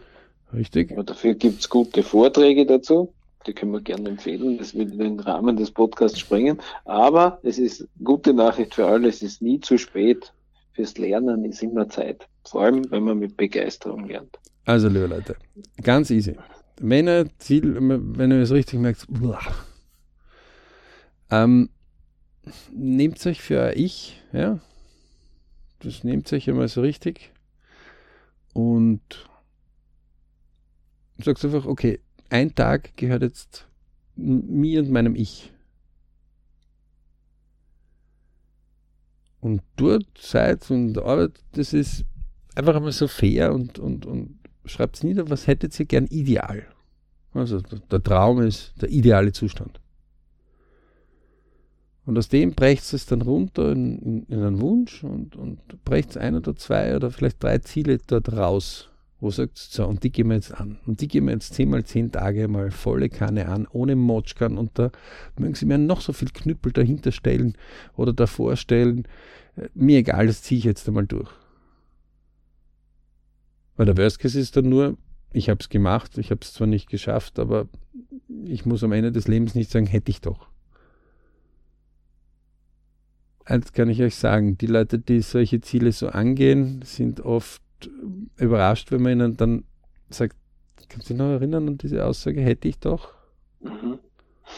[0.53, 0.91] Richtig.
[0.91, 3.13] Aber dafür gibt es gute Vorträge dazu.
[3.47, 4.57] Die können wir gerne empfehlen.
[4.57, 6.59] Das wird in den Rahmen des Podcasts springen.
[6.85, 9.07] Aber es ist gute Nachricht für alle.
[9.07, 10.33] Es ist nie zu spät.
[10.80, 12.25] Fürs Lernen ist immer Zeit.
[12.45, 14.39] Vor allem, wenn man mit Begeisterung lernt.
[14.63, 15.36] Also, liebe Leute,
[15.84, 16.38] ganz easy.
[16.80, 19.05] Wenn ihr Ziel, wenn ihr es richtig merkt,
[21.32, 21.67] ähm,
[22.71, 24.59] nehmt euch für Ich, ja,
[25.80, 27.34] das nehmt euch einmal so richtig
[28.53, 29.27] und
[31.17, 31.99] Du sagst einfach, okay,
[32.30, 33.67] ein Tag gehört jetzt
[34.15, 35.51] mir und meinem Ich.
[39.41, 42.05] Und dort seid und arbeitet, das ist
[42.55, 46.67] einfach einmal so fair und, und, und schreibt es nieder, was hättet ihr gern ideal?
[47.33, 49.79] Also der Traum ist der ideale Zustand.
[52.05, 56.17] Und aus dem brecht es dann runter in, in, in einen Wunsch und, und brecht
[56.17, 58.89] ein oder zwei oder vielleicht drei Ziele dort raus
[59.20, 60.80] wo sagt so, und die gehen wir jetzt an.
[60.86, 64.57] Und die gehen wir jetzt 10 mal 10 Tage mal volle Kanne an, ohne Motschkan.
[64.57, 64.91] Und da
[65.38, 67.55] mögen Sie mir noch so viel Knüppel dahinter stellen
[67.97, 69.05] oder davor stellen.
[69.57, 71.30] Äh, mir egal, das ziehe ich jetzt einmal durch.
[73.76, 74.97] Weil der Worst Case ist dann nur,
[75.32, 77.67] ich habe es gemacht, ich habe es zwar nicht geschafft, aber
[78.45, 80.47] ich muss am Ende des Lebens nicht sagen, hätte ich doch.
[83.45, 87.61] Eins kann ich euch sagen, die Leute, die solche Ziele so angehen, sind oft
[88.38, 89.63] überrascht, wenn man ihnen dann
[90.09, 90.36] sagt,
[90.89, 93.13] kannst du dich noch erinnern an diese Aussage, hätte ich doch?
[93.61, 93.99] Mhm.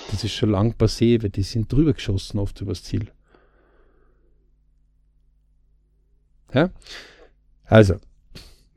[0.09, 3.11] Das ist schon lang passé, weil die sind drüber geschossen oft übers Ziel.
[6.53, 6.69] Ja?
[7.65, 7.95] Also,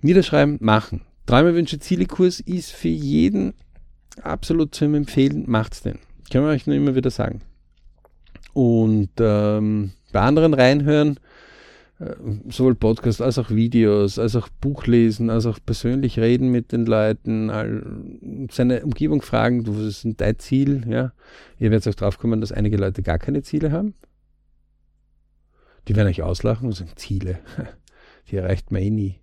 [0.02, 1.02] niederschreiben, machen.
[1.26, 3.54] Träume, Wünsche, Ziele Kurs ist für jeden
[4.22, 5.44] absolut zu empfehlen.
[5.46, 5.98] Macht's denn.
[6.30, 7.42] Können wir euch nur immer wieder sagen.
[8.52, 11.18] Und ähm, bei anderen reinhören,
[12.48, 16.86] sowohl Podcast als auch Videos, als auch Buch lesen, als auch persönlich reden mit den
[16.86, 20.84] Leuten, seine Umgebung fragen, was ist denn dein Ziel?
[20.88, 21.12] Ja?
[21.58, 23.94] Ihr werdet auch drauf kommen, dass einige Leute gar keine Ziele haben.
[25.86, 27.38] Die werden euch auslachen und sagen, Ziele,
[28.30, 29.20] die erreicht man eh nie.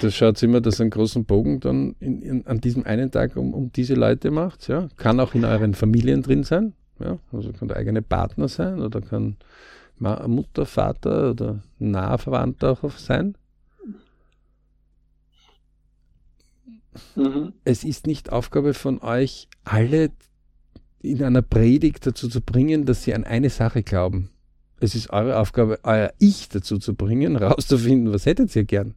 [0.00, 3.52] da schaut immer, dass einen großen Bogen dann in, in, an diesem einen Tag um,
[3.52, 4.68] um diese Leute macht.
[4.68, 4.88] Ja?
[4.96, 6.72] Kann auch in euren Familien drin sein.
[7.02, 7.18] Ja?
[7.32, 9.36] Also kann der eigene Partner sein oder kann
[9.98, 13.36] Mutter, Vater oder naher Verwandter auch sein.
[17.14, 17.52] Mhm.
[17.64, 20.10] Es ist nicht Aufgabe von euch, alle
[21.00, 24.30] in einer Predigt dazu zu bringen, dass sie an eine Sache glauben.
[24.80, 28.94] Es ist eure Aufgabe, euer Ich dazu zu bringen, rauszufinden, was hättet ihr gern.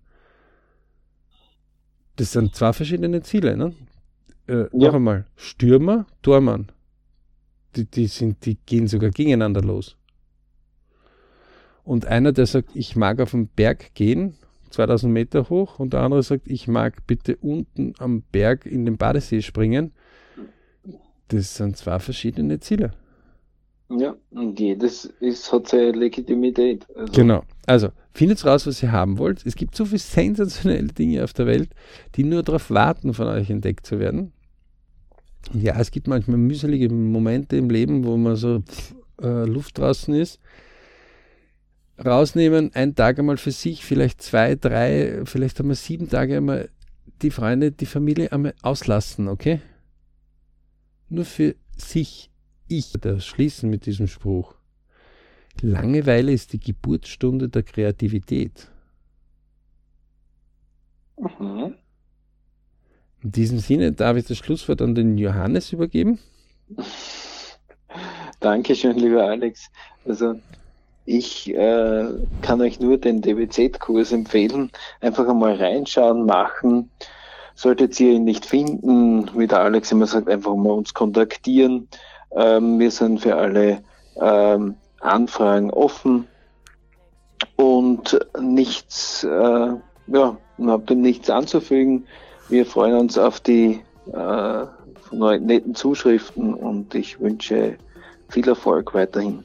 [2.16, 3.58] Das sind zwei verschiedene Ziele.
[3.58, 3.74] Ne?
[4.48, 4.68] Äh, ja.
[4.72, 6.72] Noch einmal, Stürmer, Tormann.
[7.76, 9.98] Die, die, sind, die gehen sogar gegeneinander los.
[11.84, 14.36] Und einer, der sagt, ich mag auf den Berg gehen,
[14.72, 18.98] 2000 Meter hoch, und der andere sagt, ich mag bitte unten am Berg in den
[18.98, 19.94] Badesee springen.
[21.28, 22.94] Das sind zwei verschiedene Ziele.
[23.90, 26.88] Ja, und jedes ist, hat seine Legitimität.
[26.96, 27.14] Also.
[27.14, 27.44] Genau.
[27.68, 29.46] Also, findet raus, was ihr haben wollt.
[29.46, 31.70] Es gibt so viele sensationelle Dinge auf der Welt,
[32.16, 34.34] die nur darauf warten, von euch entdeckt zu werden.
[35.54, 40.14] Ja, es gibt manchmal mühselige Momente im Leben, wo man so pff, äh, Luft draußen
[40.14, 40.40] ist.
[42.04, 46.70] Rausnehmen, einen Tag einmal für sich, vielleicht zwei, drei, vielleicht einmal sieben Tage einmal
[47.22, 49.62] die Freunde, die Familie einmal auslassen, okay?
[51.08, 52.30] Nur für sich
[52.68, 54.56] ich das schließen mit diesem Spruch.
[55.62, 58.70] Langeweile ist die Geburtsstunde der Kreativität.
[61.18, 61.76] Mhm.
[63.26, 66.20] In diesem Sinne darf ich das Schlusswort an den Johannes übergeben.
[68.40, 69.72] Dankeschön, lieber Alex.
[70.08, 70.36] Also
[71.06, 72.06] ich äh,
[72.44, 74.72] kann euch nur den DBZ-Kurs empfehlen.
[75.02, 76.92] Einfach einmal reinschauen, machen.
[77.56, 81.88] Solltet ihr ihn nicht finden, wie der Alex immer sagt, einfach mal uns kontaktieren.
[82.36, 83.82] Ähm, wir sind für alle
[84.22, 86.28] ähm, Anfragen offen
[87.56, 89.28] und nichts, äh,
[90.08, 92.06] ja, habt dem nichts anzufügen.
[92.50, 93.82] Wir freuen uns auf die
[94.14, 94.66] äh,
[95.12, 97.78] netten Zuschriften und ich wünsche
[98.30, 99.44] viel Erfolg weiterhin.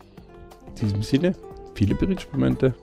[0.68, 1.34] In diesem Sinne,
[1.74, 2.74] viele Berichtsmomente.